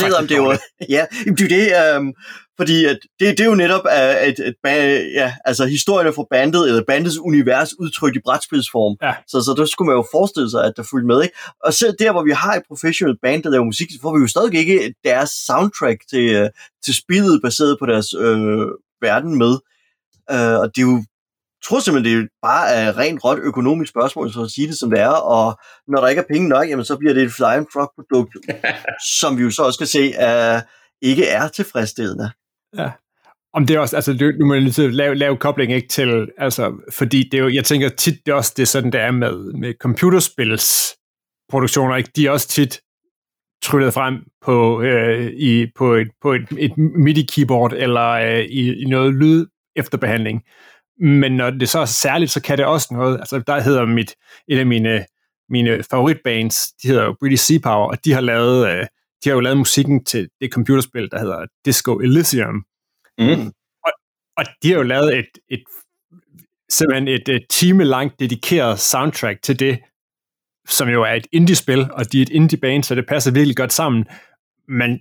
selvom 0.00 0.26
det 0.26 0.34
er 0.36 0.42
jo... 0.42 0.56
Ja, 0.88 1.06
det 1.38 1.40
er 1.40 1.48
det, 1.48 1.96
øhm, 1.96 2.12
fordi 2.60 2.84
at 2.84 2.98
det, 3.20 3.38
det 3.38 3.40
er 3.40 3.50
jo 3.50 3.54
netop 3.54 3.84
uh, 3.84 4.28
et, 4.28 4.38
et, 4.48 4.54
ba- 4.66 5.18
ja, 5.20 5.34
altså 5.44 5.66
historierne 5.66 6.12
fra 6.12 6.24
bandet, 6.30 6.68
eller 6.68 6.82
bandets 6.86 7.18
univers 7.18 7.78
udtrykt 7.78 8.16
i 8.16 8.20
brætspilsform. 8.24 8.96
Ja. 9.02 9.14
Så, 9.26 9.42
så 9.42 9.54
der 9.56 9.66
skulle 9.66 9.86
man 9.86 9.96
jo 9.96 10.04
forestille 10.12 10.50
sig, 10.50 10.64
at 10.64 10.72
der 10.76 10.82
fulgte 10.90 11.06
med. 11.06 11.22
Ikke? 11.22 11.34
Og 11.64 11.74
selv 11.74 11.94
der, 11.98 12.12
hvor 12.12 12.22
vi 12.22 12.30
har 12.30 12.54
et 12.54 12.62
professional 12.68 13.16
band, 13.22 13.42
der 13.42 13.50
laver 13.50 13.64
musik, 13.64 13.90
så 13.90 13.98
får 14.02 14.16
vi 14.16 14.20
jo 14.20 14.28
stadig 14.28 14.54
ikke 14.54 14.94
deres 15.04 15.30
soundtrack 15.30 16.00
til, 16.10 16.42
uh, 16.42 16.48
til 16.84 16.94
spillet, 16.94 17.40
baseret 17.42 17.78
på 17.78 17.86
deres 17.86 18.14
øh, 18.14 18.66
verden 19.00 19.38
med. 19.38 19.52
Uh, 20.32 20.56
og 20.62 20.66
det 20.74 20.82
er 20.82 20.86
jo 20.92 21.04
jeg 21.60 21.64
tror 21.68 21.80
simpelthen, 21.80 22.18
det 22.18 22.24
er 22.24 22.28
bare 22.42 22.68
er 22.70 22.98
rent 22.98 23.24
råt 23.24 23.38
økonomisk 23.38 23.90
spørgsmål, 23.90 24.32
så 24.32 24.42
at 24.42 24.50
sige 24.50 24.68
det 24.68 24.78
som 24.78 24.90
det 24.90 25.00
er, 25.00 25.08
og 25.08 25.58
når 25.88 26.00
der 26.00 26.08
ikke 26.08 26.20
er 26.22 26.32
penge 26.32 26.48
nok, 26.48 26.68
jamen 26.68 26.84
så 26.84 26.96
bliver 26.96 27.14
det 27.14 27.22
et 27.22 27.32
flying 27.32 27.66
frog 27.72 27.92
produkt, 27.94 28.36
som 29.20 29.38
vi 29.38 29.42
jo 29.42 29.50
så 29.50 29.62
også 29.62 29.76
skal 29.76 29.86
se, 29.86 30.02
uh, 30.08 30.60
ikke 31.02 31.26
er 31.26 31.48
tilfredsstillende. 31.48 32.30
Ja. 32.76 32.90
Om 33.52 33.66
det 33.66 33.76
er 33.76 33.80
også, 33.80 33.96
altså 33.96 34.12
det, 34.12 34.38
nu 34.38 34.46
må 34.46 34.54
jeg 34.54 34.62
lige 34.62 34.90
lave, 34.90 35.14
lave 35.14 35.36
kobling 35.36 35.72
ikke 35.72 35.88
til, 35.88 36.28
altså, 36.38 36.72
fordi 36.92 37.28
det 37.32 37.38
er 37.38 37.42
jo, 37.42 37.48
jeg 37.48 37.64
tænker 37.64 37.88
tit, 37.88 38.26
det 38.26 38.32
er 38.32 38.36
også 38.36 38.52
det 38.56 38.62
er 38.62 38.66
sådan, 38.66 38.92
det 38.92 39.00
er 39.00 39.10
med, 39.10 39.52
med 39.52 39.74
computerspils 39.80 40.96
produktioner, 41.48 41.96
ikke? 41.96 42.10
de 42.16 42.26
er 42.26 42.30
også 42.30 42.48
tit 42.48 42.80
tryllet 43.62 43.94
frem 43.94 44.24
på, 44.42 44.82
øh, 44.82 45.26
i, 45.26 45.66
på 45.76 45.94
et, 45.94 46.08
på 46.22 46.32
et, 46.32 46.46
et 46.58 46.72
MIDI-keyboard 46.76 47.72
eller 47.72 48.08
øh, 48.08 48.40
i, 48.40 48.82
i 48.82 48.84
noget 48.84 49.14
lyd 49.14 49.46
efterbehandling. 49.76 50.42
Men 51.00 51.32
når 51.32 51.50
det 51.50 51.68
så 51.68 51.78
er 51.78 51.84
særligt, 51.84 52.30
så 52.30 52.42
kan 52.42 52.58
det 52.58 52.66
også 52.66 52.88
noget. 52.94 53.18
Altså, 53.18 53.42
der 53.46 53.60
hedder 53.60 53.86
mit, 53.86 54.14
et 54.48 54.58
af 54.58 54.66
mine, 54.66 55.06
mine 55.48 55.82
favoritbands, 55.90 56.72
de 56.82 56.88
hedder 56.88 57.14
British 57.20 57.44
Sea 57.44 57.58
Power, 57.62 57.88
og 57.88 58.04
de 58.04 58.12
har 58.12 58.20
lavet, 58.20 58.68
øh, 58.68 58.86
de 59.24 59.28
har 59.28 59.34
jo 59.34 59.40
lavet 59.40 59.58
musikken 59.58 60.04
til 60.04 60.28
det 60.40 60.52
computerspil, 60.52 61.08
der 61.10 61.18
hedder 61.18 61.46
Disco 61.64 61.98
Elysium. 61.98 62.64
Mm. 63.18 63.52
Og, 63.84 63.92
og 64.36 64.44
de 64.62 64.68
har 64.70 64.76
jo 64.76 64.82
lavet 64.82 65.18
et, 65.18 65.28
et 65.48 65.64
simpelthen 66.70 67.08
et, 67.08 67.28
et 67.28 67.46
time 67.50 67.84
langt 67.84 68.20
dedikeret 68.20 68.78
soundtrack 68.78 69.42
til 69.42 69.60
det, 69.60 69.78
som 70.68 70.88
jo 70.88 71.02
er 71.02 71.12
et 71.12 71.26
indie-spil, 71.32 71.90
og 71.92 72.12
de 72.12 72.18
er 72.18 72.22
et 72.22 72.28
indie-band, 72.28 72.84
så 72.84 72.94
det 72.94 73.06
passer 73.08 73.30
virkelig 73.30 73.56
godt 73.56 73.72
sammen. 73.72 74.04
Men 74.68 74.98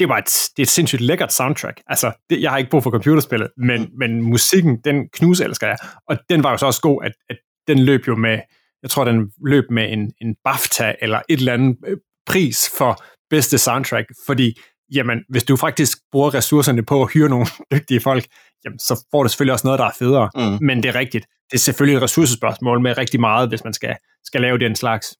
det 0.00 0.08
var 0.08 0.18
et, 0.18 0.24
det 0.24 0.58
er 0.58 0.62
et 0.62 0.68
sindssygt 0.68 1.02
lækkert 1.02 1.32
soundtrack. 1.32 1.82
Altså, 1.86 2.12
det, 2.30 2.42
jeg 2.42 2.50
har 2.50 2.58
ikke 2.58 2.70
brug 2.70 2.82
for 2.82 2.90
computerspillet, 2.90 3.48
men, 3.56 3.80
mm. 3.80 3.90
men 3.98 4.22
musikken, 4.22 4.80
den 4.84 5.08
knuselsker 5.08 5.66
jeg. 5.66 5.76
Og 6.08 6.18
den 6.30 6.42
var 6.42 6.50
jo 6.50 6.56
så 6.56 6.66
også 6.66 6.80
god, 6.80 7.04
at, 7.04 7.12
at 7.30 7.36
den 7.68 7.78
løb 7.78 8.08
jo 8.08 8.14
med, 8.14 8.40
jeg 8.82 8.90
tror, 8.90 9.04
den 9.04 9.32
løb 9.46 9.64
med 9.70 9.92
en, 9.92 10.12
en 10.20 10.36
BAFTA 10.44 10.94
eller 11.00 11.22
et 11.28 11.38
eller 11.38 11.52
andet 11.52 11.76
øh, 11.86 11.96
pris 12.26 12.70
for 12.78 13.04
bedste 13.30 13.58
soundtrack, 13.58 14.06
fordi 14.26 14.58
jamen, 14.94 15.18
hvis 15.28 15.44
du 15.44 15.56
faktisk 15.56 15.98
bruger 16.12 16.34
ressourcerne 16.34 16.84
på 16.84 17.02
at 17.02 17.12
hyre 17.12 17.28
nogle 17.28 17.46
dygtige 17.72 18.00
folk, 18.00 18.26
jamen, 18.64 18.78
så 18.78 19.06
får 19.10 19.22
du 19.22 19.28
selvfølgelig 19.28 19.52
også 19.52 19.66
noget, 19.66 19.78
der 19.78 19.84
er 19.84 19.96
federe. 19.98 20.30
Mm. 20.34 20.66
Men 20.66 20.82
det 20.82 20.88
er 20.88 20.94
rigtigt. 20.94 21.26
Det 21.50 21.56
er 21.56 21.60
selvfølgelig 21.60 21.96
et 21.96 22.02
ressourcespørgsmål 22.02 22.80
med 22.80 22.98
rigtig 22.98 23.20
meget, 23.20 23.48
hvis 23.48 23.64
man 23.64 23.72
skal, 23.72 23.96
skal 24.24 24.40
lave 24.40 24.58
den 24.58 24.76
slags. 24.76 25.14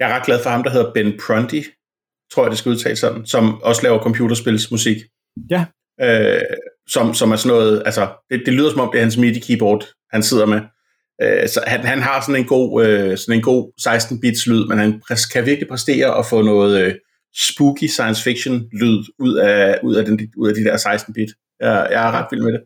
Jeg 0.00 0.10
er 0.10 0.14
ret 0.14 0.26
glad 0.26 0.42
for 0.42 0.50
ham, 0.50 0.62
der 0.62 0.70
hedder 0.70 0.92
Ben 0.92 1.12
Prunty, 1.26 1.60
tror 2.32 2.42
jeg, 2.42 2.50
det 2.50 2.58
skal 2.58 2.70
udtales 2.70 2.98
sådan, 2.98 3.26
som 3.26 3.62
også 3.62 3.82
laver 3.82 4.02
computerspilsmusik. 4.02 4.96
Ja. 5.50 5.64
Øh, 6.00 6.40
som, 6.88 7.14
som 7.14 7.32
er 7.32 7.36
sådan 7.36 7.56
noget, 7.56 7.82
altså, 7.86 8.08
det, 8.30 8.42
det 8.46 8.54
lyder 8.54 8.70
som 8.70 8.80
om, 8.80 8.88
det 8.92 8.98
er 8.98 9.02
hans 9.02 9.16
MIDI-keyboard, 9.16 9.86
han 10.12 10.22
sidder 10.22 10.46
med. 10.46 10.60
Øh, 11.22 11.48
så 11.48 11.64
han, 11.66 11.80
han 11.80 12.02
har 12.02 12.20
sådan 12.20 12.36
en 12.36 12.46
god, 12.46 12.86
øh, 12.86 13.18
sådan 13.18 13.34
en 13.34 13.42
god 13.42 13.72
16-bits 13.80 14.46
lyd, 14.46 14.66
men 14.66 14.78
han 14.78 15.02
kan 15.32 15.46
virkelig 15.46 15.68
præstere 15.68 16.18
at 16.18 16.26
få 16.26 16.42
noget 16.42 16.82
øh, 16.82 16.94
spooky 17.34 17.86
science 17.86 18.22
fiction 18.22 18.68
lyd 18.72 19.04
ud 19.18 19.34
af, 19.34 19.80
ud 19.82 19.94
af, 19.94 20.04
den, 20.04 20.32
ud 20.36 20.48
af 20.48 20.54
de 20.54 20.64
der 20.64 20.76
16-bit. 20.76 21.30
Jeg, 21.60 21.88
jeg 21.90 22.08
er 22.08 22.12
ret 22.12 22.26
vild 22.30 22.42
med 22.42 22.52
det. 22.52 22.62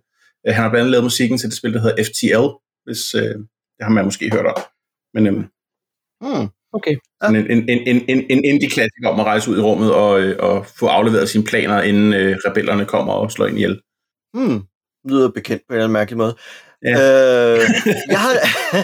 Øh, 0.47 0.55
han 0.55 0.63
har 0.63 0.71
blandt 0.71 0.81
andet 0.83 0.91
lavet 0.91 1.05
musikken 1.05 1.39
til 1.39 1.49
det 1.49 1.57
spil, 1.57 1.75
der 1.75 1.81
hedder 1.81 2.05
FTL, 2.05 2.47
hvis 2.85 3.15
øh, 3.15 3.35
det 3.77 3.83
har 3.83 3.91
man 3.91 4.05
måske 4.05 4.31
hørt 4.33 4.47
om. 4.47 4.63
Men 5.15 5.27
øhm, 5.27 5.45
Hmm. 6.23 6.49
Okay. 6.73 6.97
sådan 7.23 7.37
en, 7.37 7.51
en, 7.51 7.89
en, 7.89 8.05
en, 8.09 8.25
en 8.31 8.45
indie-klassiker 8.45 9.09
om 9.09 9.21
at 9.21 9.27
rejse 9.27 9.51
ud 9.51 9.59
i 9.59 9.61
rummet 9.61 9.95
og, 9.95 10.21
øh, 10.21 10.37
og 10.39 10.67
få 10.67 10.87
afleveret 10.87 11.29
sine 11.29 11.45
planer, 11.45 11.83
inden 11.83 12.13
øh, 12.13 12.37
rebellerne 12.47 12.85
kommer 12.85 13.13
og 13.13 13.33
slår 13.33 13.47
ind 13.47 13.57
ihjel. 13.57 13.81
Hmm. 14.35 14.63
Lyder 15.09 15.31
bekendt 15.31 15.63
på 15.69 15.73
en 15.73 15.75
eller 15.75 15.85
anden 15.85 15.93
mærkelig 15.93 16.19
måde. 16.19 16.37
Ja. 16.85 17.53
Øh, 17.55 17.61
jeg, 18.09 18.19
har, 18.21 18.33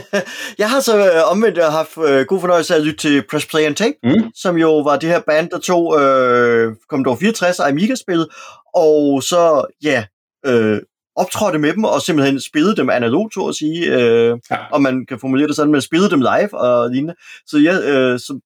jeg 0.59 0.71
har 0.71 0.81
så 0.81 0.99
øh, 0.99 1.31
omvendt 1.31 1.59
haft 1.65 1.91
øh, 2.09 2.27
god 2.27 2.41
fornøjelse 2.41 2.75
af 2.75 2.79
at 2.79 2.85
lytte 2.85 2.99
til 2.99 3.23
Press 3.31 3.47
Play 3.47 3.63
and 3.63 3.75
Tape, 3.77 3.95
Mm. 4.05 4.31
som 4.35 4.57
jo 4.57 4.79
var 4.79 4.97
det 4.97 5.09
her 5.09 5.21
band, 5.21 5.51
der 5.51 5.59
tog 5.59 6.01
øh, 6.01 6.73
Commodore 6.91 7.17
64 7.21 7.61
og 7.61 7.69
Amiga-spillet, 7.69 8.27
og 8.75 9.23
så, 9.23 9.67
ja, 9.83 10.05
øh, 10.47 10.81
optrådte 11.17 11.59
med 11.59 11.73
dem, 11.73 11.85
og 11.85 12.03
simpelthen 12.03 12.41
spillede 12.41 12.77
dem 12.77 12.91
analogt, 12.91 13.35
så 13.35 13.41
at 13.41 13.55
sige, 13.55 13.87
øh, 13.97 14.37
Ja. 14.51 14.57
og 14.73 14.83
man 14.83 15.07
kan 15.09 15.19
formulere 15.21 15.49
det 15.49 15.57
sådan, 15.57 15.73
man 15.73 15.83
spillede 15.83 16.11
dem 16.11 16.21
live 16.21 16.55
og 16.59 16.91
lignende. 16.91 17.15
Så 17.47 17.59
ja, 17.59 17.79
øh, 17.91 18.19
så, 18.19 18.41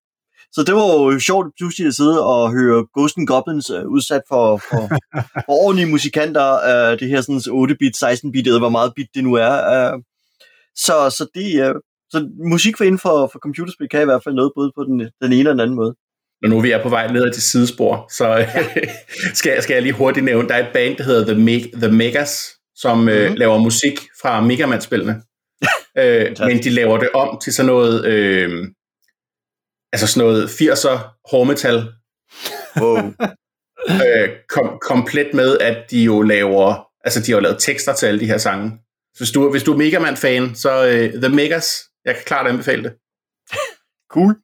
så 0.54 0.62
det 0.66 0.74
var 0.74 1.12
jo 1.12 1.18
sjovt 1.18 1.46
pludselig 1.58 1.86
at 1.88 1.94
sidde 1.94 2.26
og 2.26 2.52
høre 2.52 2.86
Ghost 2.94 3.16
and 3.18 3.26
Goblins 3.26 3.70
øh, 3.70 3.86
udsat 3.86 4.22
for, 4.28 4.56
for, 4.56 4.82
for 5.46 5.52
ordentlige 5.52 5.90
musikanter, 5.90 6.48
øh, 6.70 7.00
det 7.00 7.08
her 7.08 7.20
sådan 7.20 7.70
8-bit, 7.70 7.96
16-bit, 8.04 8.46
eller 8.46 8.58
hvor 8.58 8.76
meget 8.78 8.92
bit 8.96 9.08
det 9.14 9.24
nu 9.24 9.34
er. 9.34 9.54
Øh, 9.74 9.98
så, 10.76 10.94
så 11.18 11.26
det, 11.34 11.68
øh, 11.68 11.74
Så 12.10 12.28
musik 12.52 12.76
for 12.76 12.84
inden 12.84 12.98
for, 12.98 13.28
for 13.32 13.38
computerspil 13.38 13.88
kan 13.88 14.02
i 14.02 14.04
hvert 14.04 14.24
fald 14.24 14.34
noget 14.34 14.52
både 14.56 14.72
på 14.76 14.84
den, 14.84 14.98
den 15.22 15.32
ene 15.32 15.48
og 15.50 15.52
den 15.52 15.60
anden 15.60 15.76
måde. 15.76 15.94
Når 16.42 16.48
nu 16.48 16.60
vi 16.60 16.70
er 16.70 16.82
på 16.82 16.88
vej 16.88 17.12
ned 17.12 17.32
til 17.32 17.42
sidespor, 17.42 18.06
så 18.10 18.26
ja. 18.28 18.48
skal, 19.40 19.62
skal 19.62 19.74
jeg 19.74 19.82
lige 19.82 19.92
hurtigt 19.92 20.24
nævne, 20.24 20.48
der 20.48 20.54
er 20.54 20.66
et 20.66 20.72
band, 20.72 20.96
der 20.96 21.04
hedder 21.04 21.24
The, 21.32 21.44
Meg- 21.44 21.80
The 21.80 21.92
Megas, 21.92 22.50
som 22.74 22.98
mm-hmm. 22.98 23.12
øh, 23.12 23.28
mhm. 23.28 23.36
laver 23.36 23.58
musik 23.58 24.00
fra 24.22 24.40
Mega 24.40 24.66
Man-spillene. 24.66 25.22
øh, 26.00 26.36
men 26.40 26.62
de 26.62 26.70
laver 26.70 26.98
det 26.98 27.08
om 27.14 27.38
til 27.44 27.52
sådan 27.52 27.66
noget, 27.66 28.04
øh, 28.04 28.68
altså 29.92 30.06
sådan 30.06 30.28
noget 30.28 30.48
80'er 30.48 31.20
hårdmetal. 31.30 31.92
Wow. 32.80 32.96
øh, 34.06 34.28
kom, 34.48 34.78
komplet 34.82 35.34
med, 35.34 35.58
at 35.58 35.90
de 35.90 36.04
jo 36.04 36.22
laver, 36.22 36.88
altså 37.04 37.20
de 37.20 37.32
har 37.32 37.40
lavet 37.40 37.62
tekster 37.62 37.94
til 37.94 38.06
alle 38.06 38.20
de 38.20 38.26
her 38.26 38.38
sange. 38.38 38.78
Så 39.14 39.18
hvis 39.18 39.30
du, 39.30 39.50
hvis 39.50 39.62
du 39.62 39.72
er 39.72 39.76
Mega 39.76 39.98
Man-fan, 39.98 40.54
så 40.54 40.82
uh, 40.82 41.20
The 41.22 41.28
Megas, 41.28 41.82
jeg 42.04 42.14
kan 42.14 42.24
klart 42.24 42.46
anbefale 42.46 42.82
det. 42.82 42.92
cool. 44.14 44.36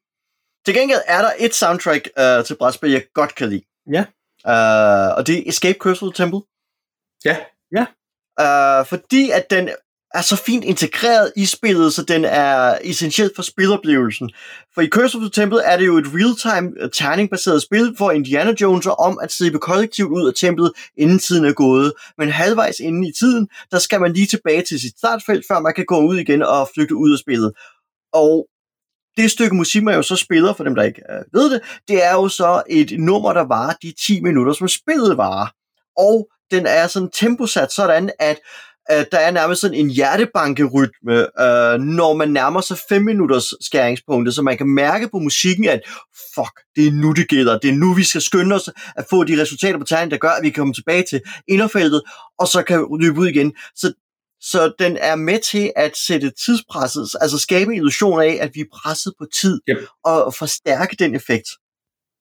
Til 0.67 0.75
gengæld 0.75 1.01
er 1.07 1.23
der 1.23 1.33
et 1.39 1.55
soundtrack 1.55 2.09
uh, 2.21 2.45
til 2.45 2.57
brætspil, 2.57 2.91
jeg 2.91 3.05
godt 3.15 3.35
kan 3.35 3.49
lide. 3.49 3.63
Ja. 3.93 4.05
Uh, 4.45 5.17
og 5.17 5.27
det 5.27 5.39
er 5.39 5.43
Escape 5.47 5.79
Crystal 5.79 6.13
Temple. 6.13 6.41
Ja. 7.25 7.37
Ja. 7.77 7.87
Uh, 8.45 8.87
fordi 8.87 9.31
at 9.31 9.51
den 9.51 9.69
er 10.15 10.23
så 10.23 10.37
fint 10.37 10.65
integreret 10.65 11.33
i 11.37 11.47
spillet, 11.47 11.95
så 11.95 12.03
den 12.03 12.25
er 12.25 12.79
essentiel 12.83 13.31
for 13.37 13.43
spiloplevelsen. 13.43 14.31
For 14.75 14.81
i 14.81 14.89
Curse 14.89 15.19
of 15.19 15.21
the 15.21 15.31
Temple 15.31 15.63
er 15.63 15.77
det 15.77 15.87
jo 15.87 15.97
et 15.97 16.07
real-time 16.07 16.73
øh, 16.81 16.91
terningbaseret 16.91 17.63
spil 17.63 17.95
for 17.99 18.11
Indiana 18.11 18.55
Jones 18.61 18.87
om 18.99 19.19
at 19.23 19.33
slippe 19.33 19.59
kollektivt 19.59 20.11
ud 20.11 20.29
af 20.29 20.35
templet, 20.35 20.73
inden 20.97 21.19
tiden 21.19 21.45
er 21.45 21.53
gået. 21.53 21.93
Men 22.19 22.29
halvvejs 22.29 22.81
inden 22.81 23.05
i 23.05 23.13
tiden, 23.13 23.49
der 23.71 23.79
skal 23.79 24.01
man 24.01 24.13
lige 24.13 24.27
tilbage 24.27 24.63
til 24.63 24.81
sit 24.81 24.99
startfelt, 24.99 25.45
før 25.49 25.61
man 25.61 25.75
kan 25.75 25.85
gå 25.85 26.01
ud 26.01 26.17
igen 26.17 26.43
og 26.43 26.69
flygte 26.75 26.95
ud 26.95 27.13
af 27.13 27.19
spillet. 27.19 27.53
Og 28.13 28.47
det 29.17 29.31
stykke 29.31 29.57
musik, 29.57 29.83
man 29.83 29.95
jo 29.95 30.03
så 30.03 30.17
spiller, 30.17 30.53
for 30.55 30.65
dem 30.65 30.75
der 30.75 30.83
ikke 30.83 31.03
øh, 31.11 31.25
ved 31.33 31.51
det, 31.51 31.61
det 31.89 32.05
er 32.05 32.13
jo 32.13 32.29
så 32.29 32.63
et 32.71 32.93
nummer, 32.99 33.33
der 33.33 33.45
varer 33.45 33.75
de 33.83 33.93
10 34.07 34.21
minutter, 34.21 34.53
som 34.53 34.69
spillet 34.69 35.17
varer. 35.17 35.47
Og 35.97 36.29
den 36.51 36.67
er 36.67 36.87
sådan 36.87 37.11
temposat 37.11 37.73
sådan, 37.73 38.11
at 38.19 38.39
øh, 38.91 39.05
der 39.13 39.19
er 39.19 39.31
nærmest 39.31 39.61
sådan 39.61 39.77
en 39.77 39.91
hjertebankerytme, 39.91 41.19
øh, 41.21 41.81
når 41.81 42.15
man 42.15 42.29
nærmer 42.29 42.61
sig 42.61 42.77
5 42.89 43.03
minutters 43.03 43.55
skæringspunktet, 43.61 44.35
så 44.35 44.43
man 44.43 44.57
kan 44.57 44.69
mærke 44.69 45.09
på 45.09 45.19
musikken, 45.19 45.65
at 45.65 45.81
fuck, 46.35 46.61
det 46.77 46.87
er 46.87 46.93
nu 46.93 47.13
det 47.13 47.29
gælder, 47.29 47.59
det 47.59 47.71
er 47.71 47.75
nu 47.75 47.95
vi 47.95 48.05
skal 48.05 48.21
skynde 48.21 48.55
os 48.55 48.71
at 48.97 49.05
få 49.11 49.25
de 49.25 49.43
resultater 49.43 49.79
på 49.79 49.85
tegnen, 49.85 50.11
der 50.11 50.17
gør, 50.17 50.29
at 50.31 50.43
vi 50.43 50.51
kan 50.51 50.61
komme 50.61 50.75
tilbage 50.75 51.05
til 51.11 51.21
inderfeltet, 51.49 52.03
og 52.39 52.49
så 52.49 52.63
kan 52.63 52.87
løbe 53.01 53.21
ud 53.21 53.29
igen. 53.29 53.53
Så 53.77 53.93
så 54.41 54.73
den 54.79 54.97
er 54.97 55.17
med 55.17 55.39
til 55.39 55.73
at 55.77 55.97
sætte 55.97 56.33
tidspresset, 56.45 57.09
altså 57.21 57.39
skabe 57.39 57.71
en 57.71 57.77
illusion 57.77 58.21
af, 58.21 58.39
at 58.41 58.51
vi 58.55 58.61
er 58.61 58.65
presset 58.73 59.13
på 59.19 59.27
tid, 59.35 59.61
yep. 59.69 59.79
og 60.05 60.35
forstærke 60.35 60.97
den 60.99 61.15
effekt. 61.15 61.49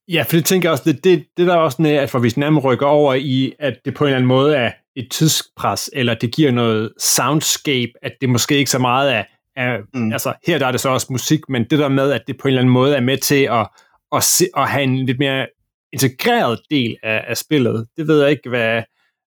Ja, 0.07 0.21
for 0.21 0.31
det 0.31 0.45
tænker 0.45 0.69
jeg 0.69 0.71
også, 0.71 0.83
det, 0.83 1.03
det, 1.03 1.25
det 1.37 1.47
der 1.47 1.53
er 1.53 1.57
også 1.57 1.81
med, 1.81 1.91
at 1.91 2.09
for 2.09 2.19
hvis 2.19 2.37
nærmere 2.37 2.63
rykker 2.63 2.85
over 2.85 3.13
i, 3.13 3.53
at 3.59 3.79
det 3.85 3.93
på 3.93 4.03
en 4.03 4.07
eller 4.07 4.17
anden 4.17 4.27
måde 4.27 4.55
er 4.55 4.71
et 4.97 5.11
tidspres, 5.11 5.89
eller 5.93 6.13
det 6.13 6.31
giver 6.31 6.51
noget 6.51 6.93
soundscape, 6.99 7.91
at 8.01 8.11
det 8.21 8.29
måske 8.29 8.57
ikke 8.57 8.71
så 8.71 8.79
meget 8.79 9.13
er, 9.13 9.23
er 9.55 9.77
mm. 9.93 10.11
altså 10.11 10.33
her 10.47 10.57
der 10.57 10.65
er 10.67 10.71
det 10.71 10.81
så 10.81 10.89
også 10.89 11.07
musik, 11.09 11.49
men 11.49 11.63
det 11.63 11.79
der 11.79 11.89
med, 11.89 12.11
at 12.11 12.21
det 12.27 12.37
på 12.37 12.47
en 12.47 12.49
eller 12.49 12.61
anden 12.61 12.73
måde 12.73 12.95
er 12.95 13.01
med 13.01 13.17
til 13.17 13.43
at, 13.51 13.67
at, 14.15 14.23
se, 14.23 14.47
at 14.57 14.69
have 14.69 14.83
en 14.83 15.05
lidt 15.05 15.19
mere 15.19 15.47
integreret 15.93 16.59
del 16.69 16.97
af, 17.03 17.23
af 17.27 17.37
spillet, 17.37 17.87
det 17.97 18.07
ved 18.07 18.21
jeg 18.21 18.31
ikke, 18.31 18.49
hvad, 18.49 18.83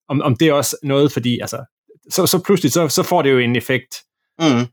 om, 0.09 0.23
om 0.23 0.37
det 0.37 0.49
er 0.49 0.53
også 0.53 0.77
noget, 0.83 1.13
fordi 1.13 1.41
altså, 1.41 1.65
så, 2.11 2.27
så 2.27 2.43
pludselig, 2.43 2.73
så, 2.73 2.89
så 2.89 3.03
får 3.03 3.23
det 3.23 3.31
jo 3.31 3.39
en 3.39 3.57
effekt. 3.57 4.03
Mm. 4.39 4.67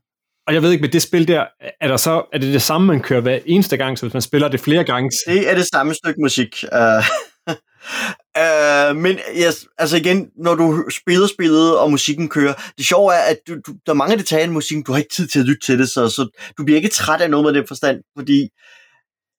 Og 0.46 0.54
jeg 0.54 0.62
ved 0.62 0.72
ikke, 0.72 0.82
med 0.82 0.88
det 0.88 1.02
spil 1.02 1.28
der, 1.28 1.46
er, 1.80 1.88
der 1.88 1.96
så, 1.96 2.24
er 2.32 2.38
det 2.38 2.52
det 2.52 2.62
samme, 2.62 2.86
man 2.86 3.00
kører 3.02 3.20
hver 3.20 3.38
eneste 3.46 3.76
gang, 3.76 3.98
så 3.98 4.06
hvis 4.06 4.12
man 4.12 4.22
spiller 4.22 4.48
det 4.48 4.60
flere 4.60 4.84
gange? 4.84 5.10
Det 5.26 5.50
er 5.50 5.54
det 5.54 5.66
samme 5.66 5.94
stykke 5.94 6.20
musik. 6.20 6.64
Uh, 6.72 7.04
uh, 8.38 8.96
men 8.96 9.18
yes, 9.36 9.66
altså 9.78 9.96
igen, 9.96 10.28
når 10.36 10.54
du 10.54 10.84
spiller 10.90 11.26
spillet, 11.26 11.78
og 11.78 11.90
musikken 11.90 12.28
kører, 12.28 12.54
det 12.78 12.86
sjove 12.86 13.14
er, 13.14 13.18
at 13.18 13.38
du, 13.48 13.54
du, 13.66 13.72
der 13.86 13.92
er 13.92 13.96
mange 13.96 14.18
detaljer 14.18 14.46
i 14.46 14.50
musikken, 14.50 14.84
du 14.84 14.92
har 14.92 14.98
ikke 14.98 15.14
tid 15.14 15.26
til 15.26 15.40
at 15.40 15.46
lytte 15.46 15.66
til 15.66 15.78
det, 15.78 15.88
så, 15.88 16.08
så 16.08 16.40
du 16.58 16.64
bliver 16.64 16.76
ikke 16.76 16.88
træt 16.88 17.20
af 17.20 17.30
noget 17.30 17.44
med 17.44 17.60
den 17.60 17.68
forstand, 17.68 18.00
fordi 18.18 18.48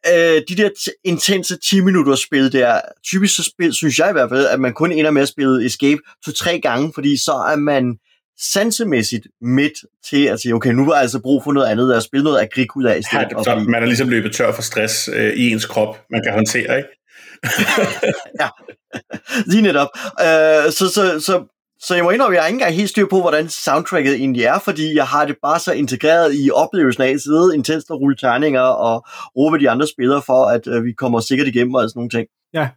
øh, 0.07 0.41
de 0.49 0.55
der 0.57 0.69
t- 0.69 1.01
intense 1.05 1.57
10 1.69 1.81
minutter 1.81 2.15
spil 2.15 2.51
der, 2.51 2.81
typisk 3.03 3.35
så 3.35 3.43
spil, 3.43 3.73
synes 3.73 3.99
jeg 3.99 4.09
i 4.09 4.11
hvert 4.11 4.29
fald, 4.29 4.45
at 4.45 4.59
man 4.59 4.73
kun 4.73 4.91
ender 4.91 5.11
med 5.11 5.21
at 5.21 5.27
spille 5.27 5.65
Escape 5.65 6.01
to-tre 6.25 6.59
gange, 6.59 6.91
fordi 6.95 7.17
så 7.17 7.31
er 7.31 7.55
man 7.55 7.97
sansemæssigt 8.41 9.27
midt 9.41 9.73
til 10.09 10.25
at 10.25 10.39
sige, 10.39 10.53
okay, 10.55 10.71
nu 10.71 10.85
var 10.85 10.93
jeg 10.93 11.01
altså 11.01 11.19
brug 11.19 11.43
for 11.43 11.51
noget 11.51 11.67
andet, 11.67 11.93
at 11.93 12.03
spille 12.03 12.23
noget 12.23 12.41
Agricola 12.41 12.93
i 12.93 13.01
stedet. 13.01 13.27
Ja, 13.37 13.43
så 13.43 13.65
man 13.69 13.83
er 13.83 13.85
ligesom 13.85 14.09
løbet 14.09 14.31
tør 14.33 14.51
for 14.51 14.61
stress 14.61 15.09
øh, 15.13 15.33
i 15.33 15.49
ens 15.51 15.65
krop, 15.65 16.01
man 16.09 16.21
kan 16.23 16.33
håndtere, 16.33 16.77
ikke? 16.77 16.89
ja, 18.41 18.49
lige 19.45 19.61
netop. 19.61 19.87
Øh, 20.21 20.71
så, 20.71 20.89
så, 20.93 21.19
så 21.19 21.43
så 21.81 21.95
jeg 21.95 22.03
må 22.03 22.09
indrømme, 22.09 22.35
at 22.35 22.35
jeg 22.35 22.43
har 22.43 22.47
ikke 22.47 22.55
engang 22.55 22.75
helt 22.75 22.89
styr 22.89 23.07
på, 23.09 23.21
hvordan 23.21 23.49
soundtracket 23.49 24.13
egentlig 24.13 24.43
er, 24.43 24.59
fordi 24.59 24.95
jeg 24.95 25.07
har 25.07 25.25
det 25.25 25.35
bare 25.41 25.59
så 25.59 25.71
integreret 25.71 26.35
i 26.35 26.49
oplevelsen 26.51 27.03
af 27.03 27.07
at 27.07 27.21
sidde 27.21 27.55
intenst 27.55 27.91
og 27.91 28.01
rulle 28.01 28.15
terninger 28.15 28.61
og 28.61 29.05
råbe 29.37 29.59
de 29.59 29.69
andre 29.69 29.87
spillere 29.87 30.21
for, 30.25 30.45
at 30.45 30.67
øh, 30.67 30.83
vi 30.85 30.91
kommer 30.91 31.19
sikkert 31.19 31.47
igennem 31.47 31.73
og 31.73 31.89
sådan 31.89 31.99
nogle 31.99 32.09
ting. 32.09 32.27
Ja, 32.53 32.69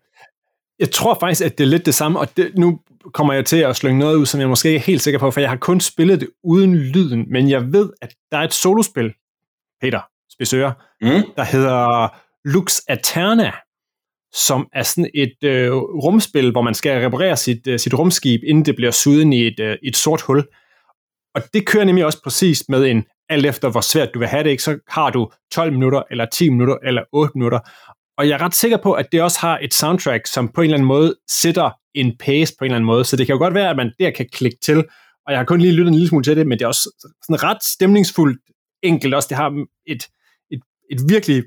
jeg 0.78 0.90
tror 0.90 1.16
faktisk, 1.20 1.44
at 1.44 1.58
det 1.58 1.64
er 1.64 1.68
lidt 1.68 1.86
det 1.86 1.94
samme, 1.94 2.18
og 2.18 2.36
det, 2.36 2.52
nu 2.58 2.80
kommer 3.14 3.32
jeg 3.32 3.46
til 3.46 3.56
at 3.56 3.76
slynge 3.76 3.98
noget 3.98 4.16
ud, 4.16 4.26
som 4.26 4.40
jeg 4.40 4.48
måske 4.48 4.68
ikke 4.68 4.78
er 4.78 4.86
helt 4.86 5.02
sikker 5.02 5.20
på, 5.20 5.30
for 5.30 5.40
jeg 5.40 5.50
har 5.50 5.56
kun 5.56 5.80
spillet 5.80 6.20
det 6.20 6.28
uden 6.44 6.76
lyden, 6.76 7.24
men 7.30 7.50
jeg 7.50 7.72
ved, 7.72 7.90
at 8.02 8.14
der 8.32 8.38
er 8.38 8.42
et 8.42 8.54
solospil, 8.54 9.12
Peter 9.80 10.00
Spidsøre, 10.32 10.72
mm. 11.00 11.22
der 11.36 11.44
hedder 11.44 12.08
Lux 12.44 12.80
Aterna, 12.88 13.52
som 14.34 14.68
er 14.72 14.82
sådan 14.82 15.10
et 15.14 15.44
øh, 15.44 15.72
rumspil, 15.76 16.50
hvor 16.50 16.62
man 16.62 16.74
skal 16.74 17.04
reparere 17.04 17.36
sit, 17.36 17.66
øh, 17.66 17.78
sit 17.78 17.94
rumskib, 17.94 18.40
inden 18.46 18.64
det 18.64 18.76
bliver 18.76 18.90
suget 18.90 19.34
i 19.34 19.46
et, 19.46 19.60
øh, 19.60 19.76
et 19.82 19.96
sort 19.96 20.20
hul. 20.20 20.44
Og 21.34 21.42
det 21.54 21.66
kører 21.66 21.84
nemlig 21.84 22.04
også 22.04 22.22
præcis 22.22 22.68
med 22.68 22.86
en, 22.86 23.04
alt 23.28 23.46
efter 23.46 23.70
hvor 23.70 23.80
svært 23.80 24.14
du 24.14 24.18
vil 24.18 24.28
have 24.28 24.44
det, 24.44 24.50
ikke? 24.50 24.62
så 24.62 24.78
har 24.88 25.10
du 25.10 25.30
12 25.52 25.72
minutter, 25.72 26.02
eller 26.10 26.26
10 26.26 26.50
minutter, 26.50 26.76
eller 26.84 27.02
8 27.12 27.32
minutter. 27.34 27.58
Og 28.18 28.28
jeg 28.28 28.34
er 28.34 28.42
ret 28.42 28.54
sikker 28.54 28.76
på, 28.76 28.92
at 28.92 29.12
det 29.12 29.22
også 29.22 29.38
har 29.40 29.58
et 29.62 29.74
soundtrack, 29.74 30.26
som 30.26 30.48
på 30.48 30.60
en 30.60 30.64
eller 30.64 30.76
anden 30.76 30.88
måde 30.88 31.14
sætter 31.30 31.70
en 31.94 32.16
pace 32.18 32.54
på 32.58 32.64
en 32.64 32.66
eller 32.66 32.76
anden 32.76 32.86
måde. 32.86 33.04
Så 33.04 33.16
det 33.16 33.26
kan 33.26 33.32
jo 33.34 33.38
godt 33.38 33.54
være, 33.54 33.70
at 33.70 33.76
man 33.76 33.92
der 33.98 34.10
kan 34.10 34.28
klikke 34.32 34.58
til. 34.62 34.78
Og 35.26 35.32
jeg 35.32 35.38
har 35.38 35.44
kun 35.44 35.60
lige 35.60 35.72
lyttet 35.72 35.88
en 35.88 35.94
lille 35.94 36.08
smule 36.08 36.24
til 36.24 36.36
det, 36.36 36.46
men 36.46 36.58
det 36.58 36.64
er 36.64 36.68
også 36.68 37.06
sådan 37.22 37.42
ret 37.42 37.64
stemningsfuldt 37.64 38.40
enkelt 38.82 39.14
også. 39.14 39.28
Det 39.28 39.36
har 39.36 39.64
et, 39.86 40.08
et, 40.50 40.60
et 40.90 41.00
virkelig 41.08 41.44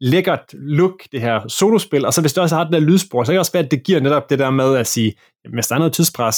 lækkert 0.00 0.44
look, 0.52 1.00
det 1.12 1.20
her 1.20 1.48
solospil, 1.48 2.06
og 2.06 2.14
så 2.14 2.20
hvis 2.20 2.32
det 2.32 2.42
også 2.42 2.56
har 2.56 2.64
den 2.64 2.72
der 2.72 2.80
lydspor, 2.80 3.24
så 3.24 3.28
kan 3.28 3.34
det 3.34 3.38
også 3.38 3.52
være, 3.52 3.64
at 3.64 3.70
det 3.70 3.84
giver 3.84 4.00
netop 4.00 4.30
det 4.30 4.38
der 4.38 4.50
med 4.50 4.76
at 4.76 4.86
sige, 4.86 5.14
jamen, 5.44 5.54
hvis 5.54 5.66
der 5.66 5.74
er 5.74 5.78
noget 5.78 5.92
tidspres, 5.92 6.36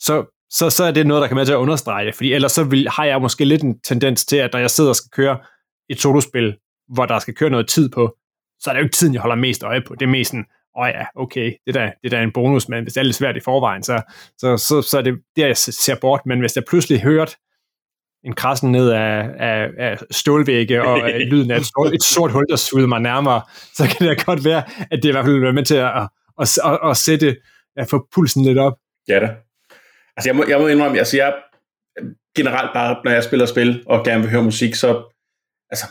så, 0.00 0.24
så, 0.50 0.70
så 0.70 0.84
er 0.84 0.90
det 0.90 1.06
noget, 1.06 1.20
der 1.20 1.28
kan 1.28 1.36
være 1.36 1.46
til 1.46 1.52
at 1.52 1.56
understrege 1.56 2.06
det, 2.06 2.14
fordi 2.14 2.32
ellers 2.32 2.52
så 2.52 2.64
vil, 2.64 2.88
har 2.88 3.04
jeg 3.04 3.20
måske 3.20 3.44
lidt 3.44 3.62
en 3.62 3.80
tendens 3.80 4.26
til, 4.26 4.36
at 4.36 4.50
når 4.52 4.60
jeg 4.60 4.70
sidder 4.70 4.90
og 4.90 4.96
skal 4.96 5.10
køre 5.10 5.38
et 5.90 6.00
solospil, 6.00 6.56
hvor 6.94 7.06
der 7.06 7.18
skal 7.18 7.34
køre 7.34 7.50
noget 7.50 7.68
tid 7.68 7.88
på, 7.88 8.16
så 8.60 8.70
er 8.70 8.74
det 8.74 8.80
jo 8.80 8.84
ikke 8.84 8.96
tiden, 8.96 9.14
jeg 9.14 9.22
holder 9.22 9.36
mest 9.36 9.62
øje 9.62 9.82
på. 9.86 9.94
Det 9.94 10.02
er 10.02 10.10
mest 10.10 10.30
sådan, 10.30 10.46
åh 10.78 10.82
oh 10.82 10.88
ja, 10.88 11.04
okay, 11.16 11.52
det 11.66 11.74
der, 11.74 11.92
det 12.02 12.10
der 12.10 12.18
er 12.18 12.22
en 12.22 12.32
bonus, 12.32 12.68
men 12.68 12.82
hvis 12.82 12.92
det 12.92 13.00
er 13.00 13.04
lidt 13.04 13.16
svært 13.16 13.36
i 13.36 13.40
forvejen, 13.40 13.82
så, 13.82 14.02
så, 14.38 14.56
så, 14.56 14.82
så 14.82 14.98
er 14.98 15.02
det 15.02 15.18
der, 15.36 15.46
jeg 15.46 15.56
ser 15.56 15.96
bort. 16.00 16.20
Men 16.26 16.40
hvis 16.40 16.56
jeg 16.56 16.64
pludselig 16.68 17.00
hørt 17.02 17.36
en 18.24 18.32
krassen 18.32 18.72
ned 18.72 18.90
af, 18.90 19.30
af, 19.38 19.68
af 19.78 19.98
stålvægge 20.10 20.82
og 20.82 21.10
lyden 21.30 21.50
af 21.50 21.56
et 21.56 21.66
sort, 21.66 21.94
et 21.94 22.02
sort 22.02 22.32
hul, 22.32 22.46
der 22.50 22.56
sudede 22.56 22.88
mig 22.88 23.00
nærmere, 23.00 23.42
så 23.74 23.96
kan 23.98 24.08
det 24.08 24.24
godt 24.26 24.44
være, 24.44 24.62
at 24.90 25.02
det 25.02 25.08
i 25.08 25.12
hvert 25.12 25.24
fald 25.24 25.34
vil 25.34 25.42
være 25.42 25.52
med 25.52 25.64
til 25.64 25.74
at, 25.74 25.90
at, 25.96 26.08
at, 26.40 26.58
at, 26.64 26.90
at 26.90 26.96
sætte, 26.96 27.36
at 27.76 27.90
få 27.90 28.08
pulsen 28.14 28.44
lidt 28.44 28.58
op. 28.58 28.72
Ja 29.08 29.20
da. 29.20 29.34
Altså 30.16 30.28
jeg 30.28 30.36
må, 30.36 30.44
jeg 30.48 30.58
må 30.60 30.66
indrømme, 30.66 30.98
altså 30.98 31.16
jeg 31.16 31.34
generelt 32.36 32.70
bare, 32.74 32.96
når 33.04 33.10
jeg 33.10 33.24
spiller 33.24 33.46
spil 33.46 33.82
og 33.86 34.04
gerne 34.04 34.20
vil 34.20 34.30
høre 34.30 34.42
musik, 34.42 34.74
så 34.74 34.88
altså, 35.70 35.86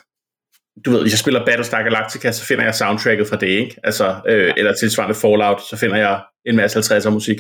du 0.86 0.92
ved, 0.92 1.02
hvis 1.02 1.14
jeg 1.14 1.20
spiller 1.20 1.46
Battlestar 1.46 1.84
Galactica, 1.84 2.32
så 2.32 2.46
finder 2.46 2.64
jeg 2.64 2.76
soundtracket 2.76 3.28
fra 3.28 3.36
det, 3.36 3.48
ikke? 3.48 3.76
Altså, 3.84 4.16
øh, 4.28 4.54
eller 4.58 4.74
tilsvarende 4.74 5.16
Fallout, 5.16 5.62
så 5.62 5.78
finder 5.78 5.98
jeg 5.98 6.24
en 6.46 6.56
masse 6.56 6.80
50'er 6.80 7.10
musik. 7.10 7.38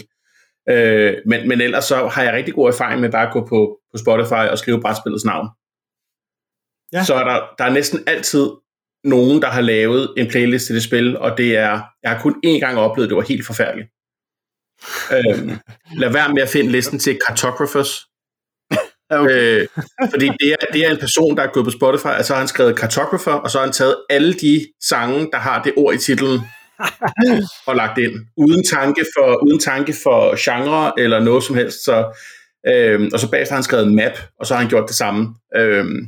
Øh, 0.70 1.16
men, 1.26 1.48
men 1.48 1.62
ellers 1.62 1.86
så 1.86 2.08
har 2.08 2.24
jeg 2.24 2.34
rigtig 2.34 2.54
god 2.54 2.68
erfaring 2.68 3.02
med 3.02 3.12
bare 3.12 3.28
at 3.28 3.34
gå 3.34 3.48
på, 3.48 3.80
på 3.98 4.04
Spotify 4.04 4.44
og 4.52 4.58
skrive 4.58 4.82
brætspillets 4.82 5.26
navn. 5.26 5.48
Ja. 6.94 7.04
Så 7.04 7.14
er 7.14 7.24
der, 7.24 7.42
der 7.58 7.66
er 7.66 7.70
næsten 7.70 8.00
altid 8.08 8.48
nogen, 9.04 9.42
der 9.42 9.48
har 9.48 9.62
lavet 9.62 10.14
en 10.18 10.28
playlist 10.28 10.66
til 10.66 10.76
det 10.76 10.84
spil, 10.84 11.18
og 11.18 11.38
det 11.38 11.58
er, 11.58 11.82
jeg 12.04 12.12
har 12.12 12.22
kun 12.22 12.36
én 12.46 12.60
gang 12.60 12.78
oplevet, 12.78 13.10
det 13.10 13.18
var 13.18 13.24
helt 13.24 13.46
forfærdeligt. 13.46 13.90
øhm, 15.12 15.52
lad 16.02 16.10
være 16.10 16.34
med 16.34 16.42
at 16.42 16.50
finde 16.50 16.72
listen 16.72 17.00
til 17.00 17.20
Cartographers. 17.28 17.90
okay. 19.10 19.62
øh, 19.62 19.68
fordi 20.12 20.26
det 20.26 20.52
er, 20.52 20.66
det 20.74 20.86
er 20.86 20.92
en 20.92 21.00
person, 21.00 21.38
der 21.38 21.44
er 21.44 21.52
gået 21.52 21.66
på 21.66 21.72
Spotify, 21.72 22.08
og 22.08 22.26
så 22.26 22.34
har 22.34 22.40
han 22.40 22.48
skrevet 22.48 22.78
Cartographer, 22.78 23.34
og 23.34 23.52
så 23.52 23.58
har 23.58 23.66
han 23.66 23.74
taget 23.74 23.96
alle 24.10 24.34
de 24.34 24.66
sange, 24.84 25.30
der 25.32 25.38
har 25.38 25.64
det 25.64 25.74
ord 25.78 25.94
i 25.94 25.98
titlen, 25.98 26.40
og 27.68 27.76
lagt 27.76 27.98
ind, 27.98 28.26
uden 28.38 28.64
tanke 28.64 29.06
for, 29.18 29.44
uden 29.48 29.60
tanke 29.60 29.94
for 30.04 30.36
genre 30.38 31.00
eller 31.00 31.20
noget 31.20 31.44
som 31.44 31.56
helst. 31.56 31.84
Så 31.84 32.20
Øhm, 32.72 33.10
og 33.14 33.20
så 33.20 33.32
bagefter 33.32 33.54
har 33.54 33.58
han 33.58 33.64
skrevet 33.64 33.88
en 33.88 33.96
map, 33.96 34.18
og 34.40 34.46
så 34.46 34.54
har 34.54 34.62
han 34.62 34.70
gjort 34.70 34.88
det 34.88 34.96
samme. 34.96 35.36
Øhm, 35.56 36.00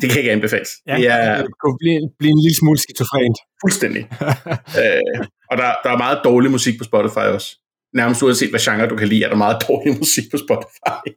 det 0.00 0.10
kan 0.10 0.18
ikke 0.18 0.32
anbefales. 0.32 0.68
Ja, 0.86 0.96
det 0.96 1.06
er 1.06 1.36
det 1.42 1.50
kunne 1.62 1.78
blive, 1.78 2.00
blive 2.18 2.30
en 2.30 2.42
lille 2.44 2.56
smule 2.56 2.78
skizofrent. 2.78 3.38
fuldstændig. 3.62 4.02
øh, 4.80 5.26
og 5.50 5.56
der, 5.58 5.68
der 5.84 5.90
er 5.90 5.96
meget 5.96 6.20
dårlig 6.24 6.50
musik 6.50 6.78
på 6.78 6.84
Spotify 6.84 7.26
også. 7.36 7.58
Nærmest 7.94 8.22
uanset 8.22 8.50
hvad 8.50 8.60
genre 8.60 8.88
du 8.88 8.96
kan 8.96 9.08
lide, 9.08 9.24
er 9.24 9.28
der 9.28 9.36
meget 9.36 9.56
dårlig 9.68 9.98
musik 9.98 10.24
på 10.30 10.36
Spotify. 10.36 11.08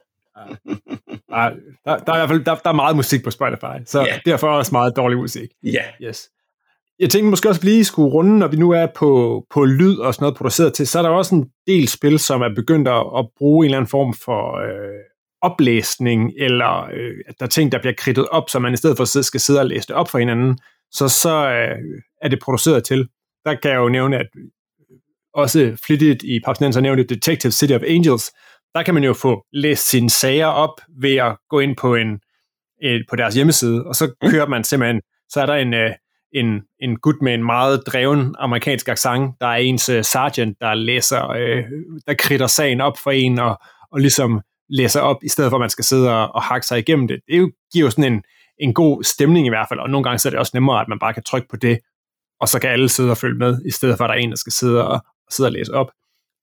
der, 1.30 1.50
der, 1.86 1.98
der, 1.98 2.12
er 2.12 2.16
i 2.16 2.20
hvert 2.20 2.30
fald 2.30 2.46
der, 2.46 2.56
der 2.56 2.70
er 2.70 2.74
meget 2.74 2.96
musik 2.96 3.24
på 3.24 3.32
Spotify, 3.32 3.78
så 3.86 4.06
yeah. 4.06 4.20
derfor 4.26 4.48
også 4.48 4.72
meget 4.72 4.94
dårlig 4.96 5.18
musik. 5.18 5.50
Ja, 5.64 5.84
Yes. 6.02 6.30
Jeg 7.00 7.10
tænkte 7.10 7.30
måske 7.30 7.50
også 7.50 7.64
lige 7.64 7.86
skulle 7.86 8.12
runde, 8.14 8.38
når 8.38 8.48
vi 8.48 8.58
nu 8.58 8.72
er 8.72 8.88
på, 8.96 9.44
på 9.50 9.66
lyd 9.66 9.98
og 9.98 10.14
sådan 10.14 10.24
noget 10.24 10.38
produceret 10.38 10.74
til, 10.74 10.88
så 10.88 11.00
er 11.00 11.04
der 11.04 11.10
også 11.10 11.36
en 11.36 11.50
del 11.68 11.88
spil, 11.88 12.20
som 12.20 12.42
er 12.42 12.50
begyndt 12.56 12.88
at, 12.88 13.04
at 13.18 13.28
bruge 13.38 13.66
en 13.66 13.68
eller 13.68 13.78
anden 13.78 13.90
form 13.90 14.14
for 14.14 14.58
øh, 14.58 15.00
oplæsning, 15.42 16.32
eller 16.38 16.84
øh, 16.84 17.18
at 17.28 17.36
der 17.40 17.46
er 17.46 17.50
ting, 17.50 17.72
der 17.72 17.80
bliver 17.80 17.94
kridtet 17.98 18.28
op, 18.28 18.50
så 18.50 18.60
man 18.60 18.74
i 18.74 18.78
stedet 18.78 18.98
for 18.98 19.18
at 19.18 19.26
skal 19.26 19.40
sidde 19.40 19.60
og 19.60 19.66
læse 19.66 19.88
det 19.88 19.96
op 19.96 20.10
for 20.10 20.20
hinanden, 20.20 20.58
så 20.92 21.08
så 21.08 21.50
øh, 21.50 21.78
er 22.22 22.30
det 22.30 22.40
produceret 22.40 22.84
til. 22.84 23.08
Der 23.46 23.56
kan 23.56 23.72
jeg 23.72 23.78
jo 23.78 23.90
nævne, 23.90 24.18
at 24.18 24.28
også 25.34 25.78
flittigt 25.86 26.24
i 26.24 26.40
Papsnenser 26.46 26.82
nævnte 26.82 27.04
Detective 27.04 27.52
City 27.52 27.74
of 27.74 27.82
Angels, 27.88 28.32
der 28.76 28.84
kan 28.84 28.94
man 28.94 29.04
jo 29.04 29.14
få 29.14 29.46
læst 29.54 29.88
sine 29.90 30.10
sager 30.10 30.48
op 30.48 30.82
ved 31.02 31.16
at 31.16 31.38
gå 31.50 31.60
ind 31.60 31.76
på 31.76 31.96
en 31.96 32.20
et, 32.82 33.06
på 33.10 33.16
deres 33.16 33.36
hjemmeside, 33.36 33.86
og 33.86 33.96
så 33.96 34.12
kører 34.22 34.48
man 34.48 34.64
simpelthen, 34.64 35.02
så 35.30 35.42
er 35.42 35.46
der 35.46 35.54
en, 35.54 35.74
øh, 35.74 35.92
en, 36.36 36.62
en 36.82 36.96
gut 36.96 37.22
med 37.22 37.34
en 37.34 37.44
meget 37.44 37.84
dreven 37.88 38.36
amerikansk 38.40 38.88
accent, 38.88 39.36
der 39.42 39.48
er 39.48 39.56
ens 39.56 39.90
uh, 39.90 40.02
sergeant, 40.02 40.58
der 40.62 40.74
læser, 40.74 41.30
øh, 41.30 41.64
der 42.08 42.14
kritter 42.14 42.48
sagen 42.48 42.82
op 42.82 42.98
for 42.98 43.12
en, 43.12 43.40
og, 43.40 43.60
og 43.92 44.00
ligesom 44.00 44.42
læser 44.70 45.02
op, 45.02 45.24
i 45.24 45.30
stedet 45.30 45.50
for 45.50 45.58
at 45.58 45.62
man 45.62 45.70
skal 45.70 45.86
sidde 45.86 46.16
og, 46.16 46.36
og 46.36 46.44
hakke 46.44 46.68
sig 46.68 46.80
igennem 46.80 47.08
det. 47.08 47.20
Det 47.28 47.52
giver 47.74 47.86
jo 47.86 47.90
sådan 47.90 48.14
en, 48.14 48.24
en 48.60 48.74
god 48.74 49.04
stemning 49.04 49.46
i 49.46 49.50
hvert 49.50 49.68
fald, 49.70 49.80
og 49.80 49.90
nogle 49.90 50.04
gange 50.04 50.20
så 50.20 50.28
er 50.28 50.30
det 50.30 50.40
også 50.40 50.52
nemmere, 50.54 50.82
at 50.82 50.88
man 50.88 51.00
bare 51.00 51.14
kan 51.14 51.24
trykke 51.24 51.48
på 51.50 51.56
det, 51.56 51.80
og 52.42 52.48
så 52.48 52.60
kan 52.60 52.70
alle 52.70 52.90
sidde 52.90 53.12
og 53.12 53.18
følge 53.18 53.38
med, 53.38 53.62
i 53.66 53.72
stedet 53.72 53.98
for 53.98 54.04
at 54.04 54.10
der 54.10 54.16
er 54.16 54.20
en, 54.20 54.30
der 54.30 54.38
skal 54.38 54.54
sidde 54.54 54.88
og, 54.88 54.94
og 55.28 55.32
sidde 55.32 55.48
og 55.48 55.52
læse 55.52 55.74
op. 55.74 55.92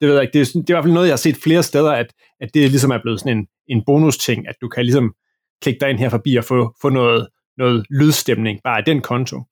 Det 0.00 0.08
ved 0.08 0.14
jeg 0.14 0.22
ikke. 0.22 0.38
Det 0.38 0.40
er, 0.40 0.60
det 0.60 0.70
er 0.70 0.72
i 0.72 0.74
hvert 0.74 0.84
fald 0.84 0.92
noget, 0.92 1.06
jeg 1.06 1.12
har 1.12 1.16
set 1.16 1.36
flere 1.42 1.62
steder, 1.62 1.92
at, 1.92 2.06
at 2.40 2.54
det 2.54 2.70
ligesom 2.70 2.90
er 2.90 2.98
blevet 3.02 3.20
sådan 3.20 3.38
en, 3.38 3.46
en 3.68 3.82
bonus-ting, 3.86 4.48
at 4.48 4.54
du 4.60 4.68
kan 4.68 4.84
ligesom 4.84 5.14
klikke 5.62 5.80
dig 5.80 5.90
ind 5.90 5.98
her 5.98 6.08
forbi 6.08 6.36
og 6.36 6.44
få, 6.44 6.74
få 6.82 6.88
noget, 6.88 7.28
noget 7.58 7.86
lydstemning 7.90 8.60
bare 8.64 8.78
af 8.78 8.84
den 8.84 9.00
konto. 9.00 9.42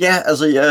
Ja, 0.00 0.22
altså, 0.24 0.46
jeg, 0.46 0.64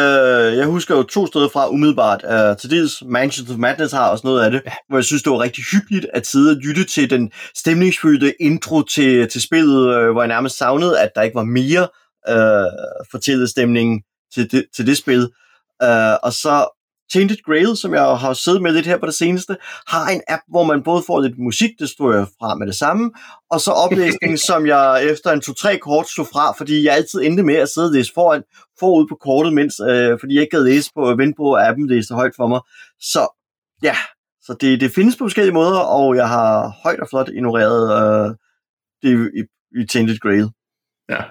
jeg 0.57 0.65
husker 0.65 0.95
jo 0.95 1.03
to 1.03 1.27
steder 1.27 1.49
fra 1.49 1.69
umiddelbart. 1.69 2.23
Uh, 2.23 2.57
til 2.57 2.69
dels 2.69 3.03
Mansions 3.05 3.49
of 3.49 3.57
Madness 3.57 3.93
har 3.93 4.09
også 4.09 4.27
noget 4.27 4.43
af 4.43 4.51
det, 4.51 4.61
ja. 4.65 4.71
hvor 4.89 4.97
jeg 4.97 5.05
synes, 5.05 5.23
det 5.23 5.31
var 5.31 5.39
rigtig 5.39 5.63
hyggeligt 5.71 6.05
at 6.13 6.27
sidde 6.27 6.51
og 6.51 6.57
lytte 6.57 6.83
til 6.83 7.09
den 7.09 7.31
stemningsfyldte 7.55 8.41
intro 8.41 8.81
til, 8.81 9.29
til 9.29 9.41
spillet, 9.41 9.97
uh, 9.97 10.11
hvor 10.11 10.21
jeg 10.21 10.27
nærmest 10.27 10.57
savnede, 10.57 10.99
at 10.99 11.09
der 11.15 11.21
ikke 11.21 11.35
var 11.35 11.43
mere 11.43 11.87
uh, 12.29 13.07
fortællestemning 13.11 14.01
til 14.33 14.51
det, 14.51 14.65
til 14.75 14.87
det 14.87 14.97
spil. 14.97 15.21
Uh, 15.83 16.15
og 16.23 16.33
så 16.33 16.76
Tainted 17.13 17.37
Grail, 17.45 17.77
som 17.77 17.93
jeg 17.93 18.01
har 18.01 18.33
siddet 18.33 18.61
med 18.61 18.71
lidt 18.73 18.85
her 18.85 18.97
på 18.97 19.05
det 19.05 19.13
seneste, 19.13 19.57
har 19.87 20.09
en 20.09 20.21
app, 20.27 20.41
hvor 20.47 20.63
man 20.63 20.83
både 20.83 21.03
får 21.07 21.19
lidt 21.21 21.39
musik, 21.39 21.71
det 21.79 21.89
står 21.89 22.13
jeg 22.13 22.27
fra 22.39 22.55
med 22.55 22.67
det 22.67 22.75
samme, 22.75 23.11
og 23.51 23.61
så 23.61 23.71
oplæsning, 23.71 24.39
som 24.49 24.67
jeg 24.67 25.05
efter 25.11 25.31
en 25.31 25.41
to-tre 25.41 25.77
kort 25.77 26.09
slog 26.09 26.27
fra, 26.27 26.53
fordi 26.57 26.85
jeg 26.85 26.93
altid 26.93 27.21
endte 27.21 27.43
med 27.43 27.55
at 27.55 27.69
sidde 27.69 27.87
og 27.87 27.93
læse 27.93 28.11
foran, 28.13 28.43
forud 28.79 29.07
på 29.07 29.15
kortet, 29.15 29.53
mens, 29.53 29.79
øh, 29.89 30.19
fordi 30.19 30.33
jeg 30.33 30.41
ikke 30.41 30.57
gad 30.57 30.63
læse 30.63 30.91
på, 30.95 31.15
vente 31.15 31.35
på 31.37 31.57
appen 31.57 31.87
læste 31.87 32.13
højt 32.13 32.33
for 32.35 32.47
mig. 32.47 32.61
Så 32.99 33.27
ja, 33.83 33.95
så 34.41 34.53
det, 34.61 34.81
det 34.81 34.91
findes 34.91 35.15
på 35.15 35.23
forskellige 35.23 35.53
måder, 35.53 35.79
og 35.79 36.15
jeg 36.15 36.29
har 36.29 36.73
højt 36.83 36.99
og 36.99 37.07
flot 37.09 37.29
ignoreret 37.29 37.83
øh, 37.97 38.35
det 39.03 39.31
i, 39.39 39.41
i 39.81 39.85
Tainted 39.85 40.19
Grail. 40.19 40.49
ja. 41.09 41.23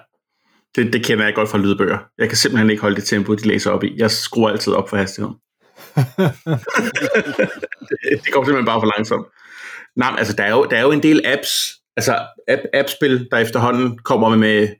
Det, 0.75 0.93
det 0.93 1.05
kender 1.05 1.25
jeg 1.25 1.35
godt 1.35 1.49
fra 1.49 1.57
lydbøger. 1.57 1.97
Jeg 2.17 2.27
kan 2.27 2.37
simpelthen 2.37 2.69
ikke 2.69 2.81
holde 2.81 2.95
det 2.95 3.03
tempo, 3.03 3.35
de 3.35 3.47
læser 3.47 3.71
op 3.71 3.83
i. 3.83 3.93
Jeg 3.97 4.11
skruer 4.11 4.49
altid 4.49 4.73
op 4.73 4.89
for 4.89 4.97
hastigheden 4.97 5.35
det, 7.89 8.23
det 8.23 8.33
går 8.33 8.43
simpelthen 8.43 8.65
bare 8.65 8.81
for 8.81 8.93
langsomt. 8.97 9.27
Nej, 9.95 10.11
men 10.11 10.19
altså, 10.19 10.33
der 10.35 10.43
er, 10.43 10.49
jo, 10.49 10.65
der 10.65 10.77
er 10.77 10.81
jo 10.81 10.91
en 10.91 11.03
del 11.03 11.21
apps, 11.25 11.51
altså 11.97 12.27
app, 12.47 12.61
appspil, 12.73 13.27
der 13.31 13.37
efterhånden 13.37 13.97
kommer 13.97 14.29
med, 14.29 14.37
med 14.37 14.75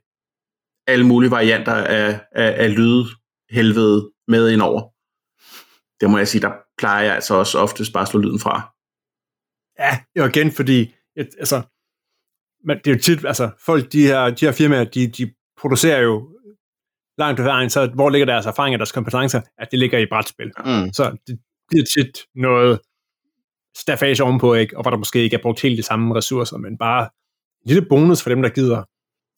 alle 0.86 1.06
mulige 1.06 1.30
varianter 1.30 1.74
af, 1.74 2.20
af, 2.32 2.64
af 2.64 2.76
lydhelvede 2.76 4.10
med 4.28 4.50
indover. 4.50 4.82
Det 6.00 6.10
må 6.10 6.18
jeg 6.18 6.28
sige, 6.28 6.42
der 6.42 6.52
plejer 6.78 7.04
jeg 7.04 7.14
altså 7.14 7.34
også 7.34 7.58
oftest 7.58 7.92
bare 7.92 8.02
at 8.02 8.08
slå 8.08 8.20
lyden 8.20 8.40
fra. 8.40 8.74
Ja, 9.78 10.00
jo 10.16 10.24
igen, 10.28 10.52
fordi 10.52 10.94
et, 11.16 11.28
altså, 11.38 11.62
men 12.64 12.78
det 12.78 12.86
er 12.86 12.94
jo 12.94 13.00
tit, 13.00 13.24
altså, 13.24 13.50
folk, 13.64 13.92
de 13.92 14.06
her, 14.06 14.30
de 14.30 14.46
her 14.46 14.52
firmaer, 14.52 14.84
de, 14.84 15.06
de 15.06 15.32
producerer 15.60 16.00
jo 16.00 16.37
langt 17.18 17.36
på 17.36 17.42
vejen, 17.42 17.70
så 17.70 17.86
hvor 17.94 18.10
ligger 18.10 18.26
deres 18.26 18.46
erfaringer, 18.46 18.78
deres 18.78 18.92
kompetencer, 18.92 19.40
at 19.58 19.68
det 19.70 19.78
ligger 19.78 19.98
i 19.98 20.06
brætspil. 20.10 20.52
Mm. 20.64 20.92
Så 20.92 21.16
det 21.26 21.38
bliver 21.68 21.84
tit 21.84 22.18
noget 22.34 22.80
staffage 23.76 24.24
ovenpå, 24.24 24.54
ikke? 24.54 24.76
og 24.76 24.82
hvor 24.82 24.90
der 24.90 24.98
måske 24.98 25.22
ikke 25.22 25.36
er 25.36 25.42
brugt 25.42 25.60
helt 25.60 25.78
de 25.78 25.82
samme 25.82 26.14
ressourcer, 26.14 26.56
men 26.56 26.78
bare 26.78 27.02
en 27.02 27.68
lille 27.68 27.88
bonus 27.88 28.22
for 28.22 28.30
dem, 28.30 28.42
der 28.42 28.48
gider. 28.48 28.82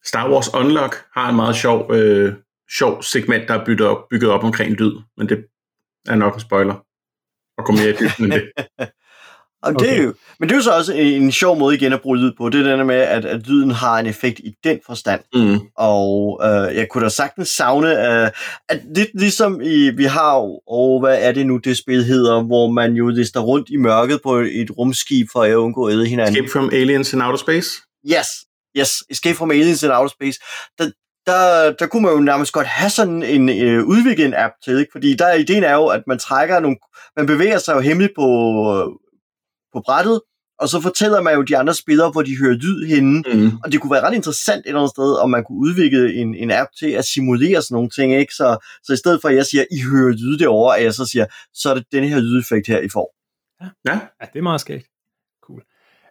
Star 0.05 0.31
Wars 0.31 0.55
Unlock 0.55 0.97
har 1.15 1.31
en 1.31 1.37
meget 1.37 1.57
sjov, 1.57 1.95
øh, 1.95 2.35
sjov 2.79 3.03
segment, 3.03 3.49
der 3.49 3.55
er 3.55 3.65
bygget 3.65 3.89
op, 3.89 4.09
bygget 4.11 4.31
op 4.31 4.45
omkring 4.45 4.73
lyd, 4.73 4.93
men 5.17 5.29
det 5.29 5.45
er 6.09 6.15
nok 6.15 6.35
en 6.35 6.41
spoiler. 6.41 6.75
Og 7.59 7.65
gå 7.65 7.73
mere 7.73 7.91
i 7.91 7.93
dybden 7.93 8.25
end 8.25 8.33
det. 8.33 8.53
Og 9.63 9.75
det 9.75 9.89
er 9.89 9.93
Okay. 9.93 10.05
jo, 10.05 10.15
men 10.41 10.49
det 10.49 10.55
er 10.55 10.59
jo 10.59 10.63
så 10.63 10.71
også 10.71 10.93
en, 10.93 11.33
sjov 11.33 11.59
måde 11.59 11.75
igen 11.75 11.93
at 11.93 12.01
bruge 12.01 12.19
lyd 12.19 12.33
på. 12.39 12.49
Det 12.49 12.67
er 12.67 12.77
den 12.77 12.87
med, 12.87 12.97
at, 12.97 13.25
at 13.25 13.47
lyden 13.47 13.71
har 13.71 13.99
en 13.99 14.07
effekt 14.07 14.39
i 14.39 14.55
den 14.65 14.81
forstand. 14.87 15.21
Mm. 15.35 15.59
Og 15.77 16.41
øh, 16.45 16.77
jeg 16.77 16.89
kunne 16.89 17.05
da 17.05 17.09
sagtens 17.09 17.49
savne, 17.49 17.89
øh, 17.89 18.31
at 18.69 18.81
lidt 18.97 19.09
ligesom 19.15 19.61
i, 19.61 19.91
vi 19.91 20.05
har 20.05 20.37
jo, 20.37 20.61
og 20.69 21.01
hvad 21.01 21.19
er 21.21 21.33
det 21.33 21.47
nu, 21.47 21.57
det 21.57 21.77
spil 21.77 22.05
hedder, 22.05 22.43
hvor 22.43 22.71
man 22.71 22.93
jo 22.93 23.09
lister 23.09 23.41
rundt 23.41 23.69
i 23.71 23.77
mørket 23.77 24.21
på 24.23 24.37
et 24.37 24.71
rumskib 24.79 25.27
for 25.33 25.43
at 25.43 25.55
undgå 25.55 25.87
at 25.87 25.93
æde 25.95 26.07
hinanden. 26.07 26.35
Escape 26.35 26.53
from 26.53 26.71
Aliens 26.73 27.13
in 27.13 27.21
Outer 27.21 27.39
Space. 27.39 27.69
Yes, 28.07 28.27
yes, 28.79 28.91
Escape 29.11 29.37
from 29.37 29.51
Aliens 29.51 29.83
in 29.83 29.91
Outer 29.91 30.09
Space. 30.09 30.41
Der, 30.79 30.91
der, 31.27 31.73
der 31.73 31.87
kunne 31.87 32.03
man 32.03 32.13
jo 32.13 32.21
nærmest 32.21 32.53
godt 32.53 32.67
have 32.67 32.91
sådan 32.91 33.23
en 33.23 33.49
øh, 33.49 33.85
udviklet 33.85 34.27
en 34.27 34.35
app 34.35 34.53
til, 34.65 34.79
ikke? 34.79 34.93
fordi 34.93 35.15
der 35.15 35.35
ideen 35.35 35.65
er 35.65 35.75
jo, 35.75 35.87
at 35.87 36.03
man 36.07 36.19
trækker 36.19 36.61
nogle, 36.61 36.77
man 37.17 37.27
bevæger 37.27 37.59
sig 37.59 37.75
jo 37.75 37.81
hemmeligt 37.81 38.13
på, 38.17 38.27
på 39.73 39.83
brættet, 39.87 40.21
og 40.59 40.69
så 40.69 40.81
fortæller 40.81 41.21
man 41.23 41.35
jo 41.35 41.43
de 41.43 41.57
andre 41.57 41.75
spillere, 41.75 42.11
hvor 42.11 42.23
de 42.23 42.39
hører 42.39 42.55
lyd 42.55 42.87
henne, 42.87 43.23
Mm. 43.35 43.51
og 43.65 43.73
det 43.73 43.81
kunne 43.81 43.91
være 43.93 44.03
ret 44.07 44.15
interessant 44.15 44.59
et 44.59 44.67
eller 44.67 44.81
andet 44.81 44.91
sted, 44.91 45.19
om 45.23 45.31
man 45.31 45.45
kunne 45.45 45.59
udvikle 45.59 46.15
en, 46.15 46.35
en 46.35 46.51
app 46.51 46.69
til 46.79 46.91
at 46.91 47.05
simulere 47.05 47.63
sådan 47.63 47.75
nogle 47.75 47.91
ting, 47.91 48.15
ikke? 48.15 48.35
Så, 48.35 48.67
så 48.83 48.93
i 48.93 48.97
stedet 48.97 49.21
for, 49.23 49.29
at 49.29 49.37
jeg 49.37 49.47
siger, 49.47 49.65
I 49.71 49.79
hører 49.93 50.13
lyd 50.13 50.39
derovre, 50.39 50.79
at 50.79 50.85
jeg 50.85 50.95
så 50.95 51.07
siger, 51.07 51.27
så 51.55 51.71
er 51.71 51.75
det 51.75 51.85
den 51.93 52.05
her 52.05 52.21
lydeffekt 52.21 52.67
her, 52.67 52.81
I 52.81 52.89
får. 52.89 53.15
Ja, 53.63 53.69
Ja, 54.21 54.27
det 54.33 54.39
er 54.39 54.43
meget 54.43 54.61
skægt. 54.61 54.87
Cool. 55.43 55.63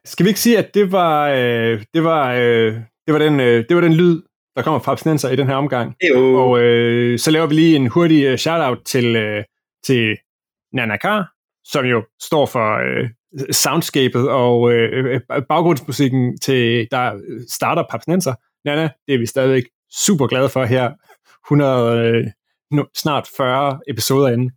Skal 0.05 0.23
vi 0.23 0.29
ikke 0.29 0.39
sige, 0.39 0.57
at 0.57 0.73
det 0.73 0.91
var, 0.91 1.29
øh, 1.29 1.83
det 1.93 2.03
var, 2.03 2.33
øh, 2.33 2.73
det 3.05 3.13
var, 3.13 3.19
den, 3.19 3.39
øh, 3.39 3.65
det 3.69 3.75
var 3.75 3.81
den 3.81 3.93
lyd, 3.93 4.21
der 4.55 4.61
kommer 4.61 4.79
fra 4.79 4.91
abstinenser 4.91 5.29
i 5.29 5.35
den 5.35 5.47
her 5.47 5.55
omgang? 5.55 5.95
jo. 6.09 6.35
Og 6.35 6.59
øh, 6.59 7.19
så 7.19 7.31
laver 7.31 7.47
vi 7.47 7.55
lige 7.55 7.75
en 7.75 7.87
hurtig 7.87 8.23
øh, 8.25 8.37
shout-out 8.37 8.77
til, 8.85 9.15
øh, 9.15 9.43
til 9.85 10.17
Nana 10.73 10.97
Kar, 10.97 11.31
som 11.65 11.85
jo 11.85 12.03
står 12.21 12.45
for 12.45 12.77
øh, 12.77 13.09
soundscapet 13.51 14.29
og 14.29 14.71
øh, 14.71 15.05
øh, 15.05 15.21
øh 15.31 15.41
baggrundsmusikken 15.49 16.37
til, 16.37 16.87
der 16.91 17.19
starter 17.49 17.83
Papsnenser. 17.89 18.33
Nana, 18.65 18.89
det 19.07 19.13
er 19.13 19.19
vi 19.19 19.25
stadigvæk 19.25 19.63
super 19.91 20.27
glade 20.27 20.49
for 20.49 20.65
her, 20.65 20.91
100, 21.47 21.97
øh, 21.99 22.27
snart 22.95 23.29
40 23.37 23.79
episoder 23.87 24.27
inden. 24.27 24.51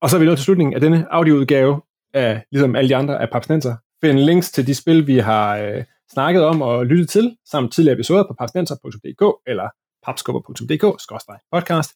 Og 0.00 0.10
så 0.10 0.16
er 0.16 0.20
vi 0.20 0.26
nået 0.26 0.38
til 0.38 0.44
slutningen 0.44 0.74
af 0.74 0.80
denne 0.80 1.06
audioudgave 1.10 1.82
af, 2.14 2.44
ligesom 2.52 2.76
alle 2.76 2.88
de 2.88 2.96
andre, 2.96 3.22
af 3.22 3.30
Papsnenser. 3.30 3.76
Find 4.00 4.18
links 4.18 4.52
til 4.52 4.66
de 4.66 4.74
spil, 4.74 5.06
vi 5.06 5.18
har 5.18 5.56
øh, 5.56 5.84
snakket 6.12 6.44
om 6.44 6.62
og 6.62 6.86
lyttet 6.86 7.08
til, 7.08 7.36
samt 7.50 7.72
tidligere 7.72 7.94
episoder 7.94 8.24
på 8.28 8.34
papsnenser.dk 8.38 9.42
eller 9.46 9.68
papskubber.dk-podcast. 10.06 11.90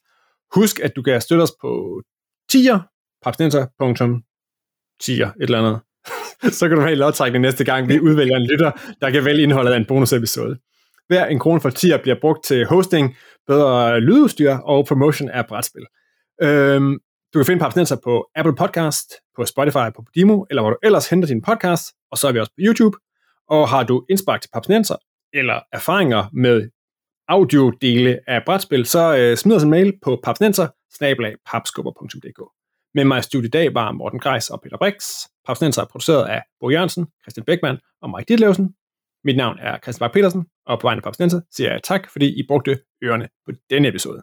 Husk, 0.55 0.81
at 0.81 0.97
du 0.97 1.03
kan 1.03 1.21
støtte 1.21 1.43
os 1.43 1.53
på 1.61 2.03
tier, 2.51 2.81
papsnenser.tier, 4.99 5.27
et 5.27 5.33
eller 5.39 5.59
andet. 5.59 5.81
så 6.59 6.69
kan 6.69 6.77
du 6.77 6.81
have 6.81 6.93
en 6.93 6.99
lodtrækning 6.99 7.43
næste 7.43 7.65
gang, 7.65 7.89
vi 7.89 8.01
udvælger 8.01 8.37
en 8.37 8.47
lytter, 8.47 8.71
der 9.01 9.11
kan 9.11 9.25
vælge 9.25 9.43
indholdet 9.43 9.73
af 9.73 9.77
en 9.77 9.87
bonusepisode. 9.87 10.59
Hver 11.09 11.27
en 11.27 11.39
krone 11.39 11.61
for 11.61 11.71
tier 11.71 11.99
bliver 12.03 12.17
brugt 12.21 12.45
til 12.45 12.67
hosting, 12.67 13.17
bedre 13.47 14.01
lydudstyr 14.01 14.53
og 14.53 14.87
promotion 14.87 15.29
af 15.29 15.47
brætspil. 15.47 15.87
Øhm, 16.43 16.99
du 17.35 17.39
kan 17.39 17.47
finde 17.47 17.61
Papsnenser 17.61 17.97
på 18.05 18.29
Apple 18.37 18.55
Podcast, 18.55 19.15
på 19.37 19.45
Spotify, 19.45 19.89
på 19.97 20.03
Podimo, 20.07 20.45
eller 20.51 20.63
hvor 20.63 20.71
du 20.71 20.77
ellers 20.83 21.11
henter 21.11 21.29
din 21.29 21.43
podcast, 21.43 21.85
og 22.11 22.19
så 22.19 22.29
er 22.29 22.33
vi 22.33 22.41
også 22.41 22.53
på 22.53 22.61
YouTube. 22.61 22.97
Og 23.49 23.69
har 23.69 23.83
du 23.83 24.05
indspark 24.11 24.41
til 24.41 24.51
Papsnenser, 24.53 24.97
eller 25.33 25.61
erfaringer 25.73 26.25
med 26.33 26.71
audiodele 27.29 28.19
af 28.27 28.43
brætspil, 28.47 28.87
så 28.87 29.17
øh, 29.17 29.37
smid 29.37 29.57
os 29.57 29.63
en 29.63 29.71
mail 29.71 29.93
på 30.03 30.21
papsnenser. 30.25 30.69
Med 32.99 33.05
mig 33.05 33.19
i 33.19 33.23
studiet 33.23 33.49
i 33.49 33.57
dag 33.59 33.75
var 33.75 33.93
Morten 33.93 34.21
Greis 34.21 34.51
og 34.51 34.61
Peter 34.63 34.77
Brix. 34.77 34.95
Papsnenser 35.47 35.83
er 35.83 35.87
produceret 35.87 36.29
af 36.29 36.43
Bo 36.61 36.71
Jørgensen, 36.71 37.07
Christian 37.23 37.45
Beckmann 37.45 37.79
og 38.03 38.11
Mike 38.11 38.29
Ditlevsen. 38.29 38.75
Mit 39.25 39.37
navn 39.37 39.59
er 39.59 39.79
Christian 39.83 40.05
Bak 40.07 40.13
petersen 40.13 40.47
og 40.67 40.81
på 40.81 40.87
vegne 40.87 40.99
af 40.99 41.03
Papsnenser 41.03 41.41
siger 41.57 41.71
jeg 41.73 41.81
tak, 41.83 42.11
fordi 42.11 42.41
I 42.41 42.43
brugte 42.49 42.81
ørerne 43.05 43.29
på 43.47 43.53
denne 43.71 43.89
episode. 43.89 44.23